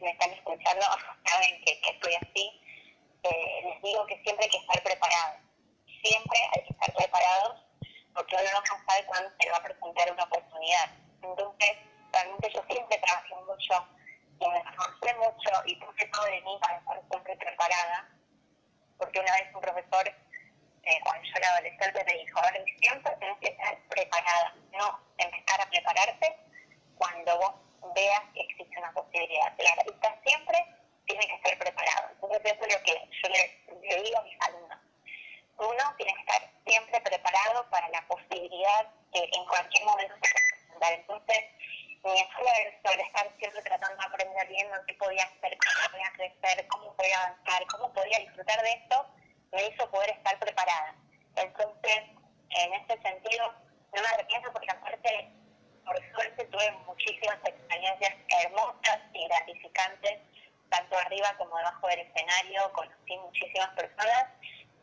me 0.00 0.10
están 0.10 0.30
escuchando, 0.30 0.84
saben 1.26 1.64
que, 1.64 1.80
estoy 1.90 2.14
así, 2.14 2.60
eh, 3.22 3.60
les 3.64 3.82
digo 3.82 4.06
que 4.06 4.20
siempre 4.22 4.44
hay 4.44 4.50
que 4.50 4.58
estar 4.58 4.82
preparados, 4.82 5.40
siempre 6.02 6.38
hay 6.54 6.62
que 6.64 6.72
estar 6.72 6.94
preparados 6.94 7.64
porque 8.14 8.36
uno 8.36 8.44
no 8.44 8.86
sabe 8.86 9.06
cuándo 9.06 9.30
se 9.40 9.50
va 9.50 9.56
a 9.56 9.62
presentar 9.62 10.12
una 10.12 10.24
oportunidad. 10.24 10.90
Entonces, 11.22 11.76
realmente 12.12 12.52
yo 12.54 12.62
siempre 12.70 12.98
trabajé 12.98 13.34
mucho 13.46 13.88
y 14.40 14.48
me 14.48 14.58
esforcé 14.58 15.14
mucho 15.16 15.50
y 15.66 15.76
puse 15.76 16.06
todo 16.06 16.24
de 16.26 16.40
mí 16.42 16.56
para 16.60 16.78
estar 16.78 17.02
siempre 17.10 17.36
preparada, 17.36 18.08
porque 18.98 19.20
una 19.20 19.32
vez 19.32 19.54
un 19.54 19.60
profesor, 19.60 20.14
eh, 20.86 21.00
cuando 21.02 21.24
yo 21.24 21.32
era 21.36 21.48
adolescente 21.52 22.04
me 22.04 22.12
dijo, 22.12 22.38
ahora 22.38 22.58
siempre 22.78 23.16
tenés 23.16 23.38
que 23.38 23.48
estar 23.48 23.78
preparada, 23.88 24.54
no 24.72 25.00
empezar 25.16 25.60
a 25.60 25.70
prepararte 25.70 26.36
cuando 26.98 27.38
vos 27.38 27.54
veas 27.94 28.20
que 28.34 28.40
existe 28.40 28.78
una 28.78 28.92
posibilidad. 28.92 29.52
El 29.58 29.66
artista 29.66 30.14
siempre 30.26 30.58
tiene 31.06 31.26
que 31.26 31.34
estar 31.34 31.58
preparado. 31.58 32.10
Entonces 32.12 32.40
eso 32.44 32.64
es 32.66 32.74
lo 32.74 32.82
que 32.82 33.08
yo 33.22 33.28
le, 33.28 34.02
digo 34.02 34.18
a 34.18 34.22
mis 34.22 34.40
alumnos. 34.40 34.78
Uno 35.56 35.94
tiene 35.96 36.14
que 36.14 36.20
estar 36.20 36.50
siempre 36.66 37.00
preparado 37.00 37.70
para 37.70 37.88
la 37.88 38.06
posibilidad 38.06 38.86
que 39.12 39.28
en 39.32 39.44
cualquier 39.46 39.84
momento 39.84 40.14
se 40.14 40.20
pueda 40.20 40.44
presentar. 40.50 40.92
Entonces, 40.92 41.44
mi 42.04 42.20
esfuerzo, 42.20 42.92
el 42.92 43.00
estar 43.00 43.30
siempre 43.38 43.62
tratando 43.62 43.96
de 43.96 44.06
aprender 44.06 44.48
viendo 44.48 44.76
qué 44.86 44.94
podía 44.94 45.22
hacer, 45.22 45.56
cómo 45.56 45.90
podía 45.90 46.12
crecer, 46.12 46.66
cómo 46.68 46.96
podía 46.96 47.22
avanzar, 47.22 47.66
cómo 47.68 47.92
podía 47.92 48.18
disfrutar 48.18 48.60
de 48.62 48.70
esto, 48.72 49.06
me 49.54 49.66
hizo 49.68 49.90
poder 49.90 50.10
estar 50.10 50.38
preparada. 50.38 50.94
Entonces, 51.36 52.02
en 52.50 52.74
este 52.74 53.00
sentido, 53.02 53.52
no 53.94 54.02
me 54.02 54.08
arrepiento 54.08 54.52
porque 54.52 54.70
aparte, 54.70 55.30
por 55.84 55.96
suerte, 56.12 56.44
tuve 56.46 56.70
muchísimas 56.86 57.38
experiencias 57.44 58.14
hermosas 58.42 59.00
y 59.12 59.26
gratificantes, 59.28 60.18
tanto 60.70 60.96
arriba 60.98 61.34
como 61.38 61.56
debajo 61.56 61.86
del 61.88 62.00
escenario, 62.00 62.72
conocí 62.72 63.16
muchísimas 63.18 63.68
personas 63.70 64.26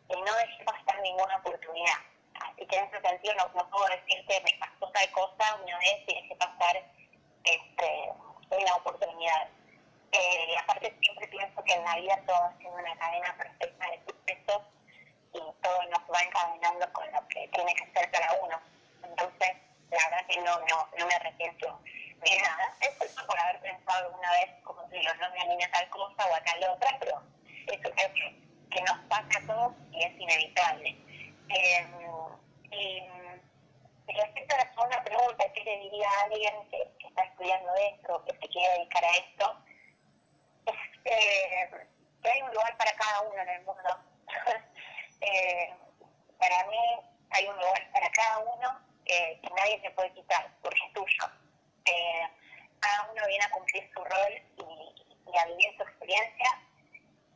y 0.10 0.22
no 0.22 0.36
dejé 0.36 0.64
pasar 0.64 1.02
ninguna 1.02 1.38
oportunidad. 1.38 2.00
Así 2.42 2.66
que 2.66 2.78
en 2.78 2.86
ese 2.86 3.02
sentido 3.02 3.34
no, 3.36 3.52
no 3.54 3.70
puedo 3.70 3.86
decir 3.88 4.26
que 4.26 4.42
me 4.42 4.58
pasó 4.60 4.92
tal 4.92 5.12
cosa 5.12 5.56
una 5.64 5.78
vez 5.80 6.04
y 6.08 6.16
dejé 6.16 6.36
pasar 6.36 6.84
este, 7.44 8.12
una 8.50 8.76
oportunidad. 8.76 9.50
Eh, 10.12 10.56
aparte 10.60 10.96
siempre 11.02 11.28
pienso 11.28 11.64
que 11.64 11.74
en 11.74 11.84
la 11.86 11.96
vida 11.96 12.22
todo 12.26 12.44
ha 12.44 12.58
sido 12.58 12.74
una 12.74 12.98
cadena 12.98 13.36
perfecta 13.38 13.92
de 13.92 13.98
sucesos 14.36 14.62
y 15.34 15.40
todo 15.40 15.84
nos 15.90 16.02
va 16.14 16.22
encadenando 16.22 16.92
con 16.94 17.12
lo 17.12 17.28
que 17.28 17.48
tiene 17.50 17.74
que 17.76 17.92
ser 17.94 18.12
cada 18.12 18.34
uno. 18.42 18.60
Entonces, 19.04 19.52
la 19.90 20.10
verdad 20.10 20.28
que 20.28 20.42
no, 20.42 20.60
no, 20.60 20.90
no 20.98 21.08
me 21.08 21.16
arrepiento 21.16 21.80
de 22.22 22.42
nada. 22.42 22.76
Es 22.82 23.14
por 23.26 23.40
haber 23.40 23.62
pensado 23.62 24.08
alguna 24.08 24.32
vez, 24.32 24.50
como 24.64 24.84
digo, 24.90 25.14
no 25.20 25.32
me 25.32 25.42
anime 25.42 25.64
a 25.66 25.72
tal 25.72 25.90
cosa 25.90 26.28
o 26.28 26.36
a 26.36 26.44
tal 26.44 26.64
otra, 26.64 26.98
pero 27.00 27.22
eso 27.68 27.92
creo 27.96 28.14
que, 28.14 28.36
que 28.70 28.82
nos 28.82 29.00
pasa 29.10 29.40
a 29.40 29.48
todos 29.48 29.74
y 29.92 30.04
es 30.04 30.20
inevitable. 30.20 30.98
Eh, 31.50 31.88
y 32.72 34.14
respecto 34.14 34.56
a 34.56 34.58
la 34.58 34.74
segunda 34.74 35.04
pregunta, 35.04 35.44
¿qué 35.54 35.64
le 35.64 35.78
diría 35.80 36.10
a 36.10 36.24
alguien 36.24 36.54
que, 36.70 37.08
está 37.08 37.24
estudiando 37.24 37.76
esto, 37.76 38.24
que 38.26 38.32
se 38.34 38.48
quiere 38.50 38.74
dedicar 38.74 39.04
a 39.04 39.12
esto? 39.12 39.58
Es 40.66 41.02
que, 41.04 41.70
que 42.24 42.30
hay 42.30 42.42
un 42.42 42.54
lugar 42.54 42.78
para 42.78 42.94
cada 42.94 43.22
uno 43.22 43.42
en 43.42 43.50
el 43.50 43.62
mundo. 43.64 44.11
Eh, 45.22 45.74
para 46.38 46.68
mí 46.68 46.78
hay 47.32 47.48
un 47.48 47.56
lugar 47.56 47.92
para 47.94 48.10
cada 48.12 48.40
uno 48.40 48.80
que, 49.06 49.40
que 49.42 49.50
nadie 49.56 49.82
se 49.82 49.92
puede 49.92 50.12
quitar, 50.14 50.52
porque 50.62 50.80
es 50.86 50.94
tuyo. 50.94 51.32
Eh, 51.86 52.28
cada 52.80 53.12
uno 53.12 53.28
viene 53.28 53.46
a 53.46 53.52
cumplir 53.52 53.90
su 53.94 54.04
rol 54.04 54.34
y, 54.58 55.38
a 55.38 55.46
vivir 55.46 55.78
su 55.78 55.84
experiencia. 55.84 56.60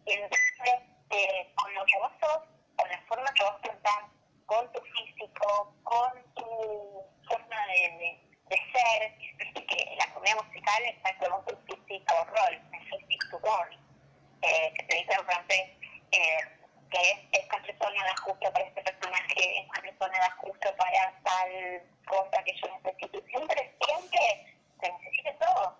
Y 0.06 0.12
entonces, 0.14 0.80
eh, 1.12 1.54
con 1.56 1.74
lo 1.74 1.86
que 1.86 2.00
vos 2.00 2.12
sos, 2.20 2.44
con 2.76 2.90
la 2.90 3.02
forma 3.08 3.34
que 3.34 3.44
vos 3.44 3.56
pensás, 3.62 4.04
con 4.46 4.72
tu 4.74 4.82
físico, 4.82 5.74
con 5.84 6.34
tu 6.34 7.04
forma 7.28 7.68
de, 7.68 8.20
ser, 8.50 9.18
viste 9.38 9.66
que 9.66 9.96
la 9.98 10.14
comedia 10.14 10.36
musical 10.36 10.84
está 10.84 11.18
como 11.18 11.44
tu 11.46 11.56
físico 11.66 12.14
rol, 12.26 12.62
physique 12.72 13.30
to 13.32 13.40
rol, 13.40 13.70
eh, 14.42 14.74
que 14.76 14.86
se 14.86 14.98
dice 15.00 15.14
en 15.14 15.26
francés, 15.26 15.70
eh, 16.12 16.65
que 16.90 17.12
es 17.12 17.20
esta 17.32 17.62
persona 17.62 18.04
da 18.04 18.16
justo 18.18 18.52
para 18.52 18.66
este 18.66 18.82
personaje, 18.82 19.60
esta 19.60 19.82
persona 19.82 20.20
da 20.20 20.32
justo 20.38 20.76
para 20.78 21.14
tal 21.24 21.84
cosa 22.06 22.44
que 22.44 22.54
yo 22.56 22.68
necesito. 22.84 23.22
Siempre, 23.28 23.76
siempre 23.86 24.56
se 24.80 24.92
necesita 24.92 25.34
todo 25.40 25.78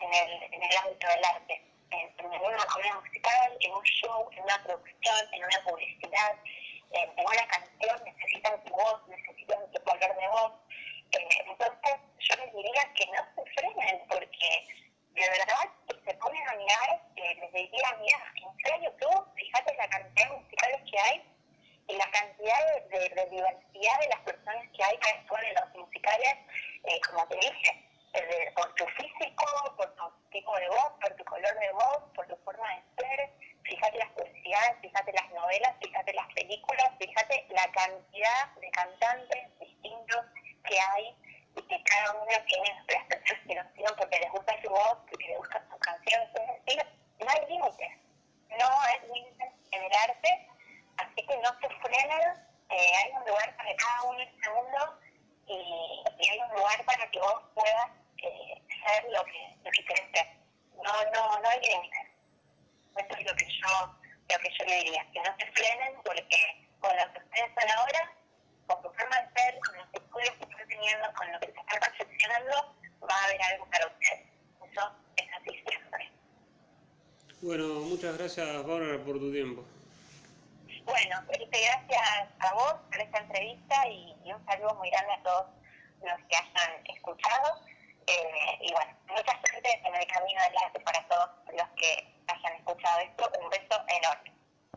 en 0.00 0.14
el, 0.14 0.42
en 0.54 0.62
el 0.62 0.76
ámbito 0.78 1.06
del 1.08 1.24
arte. 1.24 1.64
En, 1.90 2.08
en 2.18 2.40
una 2.40 2.64
comedia 2.66 2.94
musical, 2.94 3.56
en 3.60 3.72
un 3.72 3.82
show, 3.82 4.28
en 4.32 4.44
una 4.44 4.62
producción, 4.62 5.16
en 5.32 5.44
una 5.44 5.64
publicidad, 5.64 6.36
en, 6.92 7.10
una 7.18 7.46
canción, 7.46 8.04
necesitan 8.04 8.62
tu 8.64 8.72
voz, 8.72 9.08
necesitan 9.08 9.58
tu 9.72 9.82
color 9.82 10.16
de 10.16 10.28
voz. 10.28 10.52
Eh, 11.12 11.44
entonces, 11.46 11.96
yo 12.18 12.36
les 12.36 12.52
diría 12.54 12.92
que 12.94 13.06
no 13.06 13.26
se 13.34 13.50
frenen, 13.52 14.00
porque 14.08 14.68
de 15.14 15.28
verdad, 15.28 15.68
se 16.04 16.14
ponen 16.14 16.48
a 16.48 16.54
mirar, 16.54 17.02
eh, 17.16 17.34
les 17.40 17.52
diría, 17.52 17.96
mira, 18.00 18.18
en 18.76 18.82
YouTube, 18.82 19.26
fíjate 19.34 19.74
la 19.76 19.88
cantidad 19.88 20.28
de 20.28 20.36
musicales 20.36 20.80
que 20.90 20.98
hay 20.98 21.24
y 21.88 21.96
la 21.96 22.10
cantidad 22.10 22.58
de 22.88 23.26
diversidad 23.30 24.00
de 24.00 24.08
las 24.08 24.20
personas 24.20 24.64
que 24.76 24.84
hay 24.84 24.96
que 24.98 25.10
actúan 25.10 25.44
en 25.44 25.54
los 25.54 25.74
musicales, 25.74 26.34
eh, 26.84 27.00
como 27.08 27.26
te 27.26 27.36
dije, 27.36 27.90
eh, 28.12 28.52
por 28.54 28.72
tu 28.74 28.86
físico, 28.86 29.46
por 29.76 29.94
tu 29.94 30.04
tipo 30.30 30.56
de 30.58 30.68
voz, 30.68 30.92
por 31.00 31.14
tu 31.16 31.24
color 31.24 31.58
de 31.58 31.72
voz, 31.72 32.02
por 32.14 32.26
tu 32.26 32.36
forma 32.44 32.68
de 32.74 32.82
ser, 33.04 33.30
fíjate 33.64 33.98
las 33.98 34.10
publicidades, 34.10 34.80
fíjate 34.80 35.12
las 35.12 35.30
novelas, 35.30 35.76
fíjate 35.82 36.12
las 36.12 36.26
películas, 36.34 36.90
fíjate 36.98 37.46
la 37.50 37.70
cantidad 37.72 38.54
de 38.60 38.70
cantantes 38.70 39.58
distintos 39.60 40.24
que 40.64 40.78
hay 40.78 41.16
y 41.56 41.62
que 41.62 41.82
cada 41.84 42.12
uno 42.14 42.32
tiene 42.46 42.79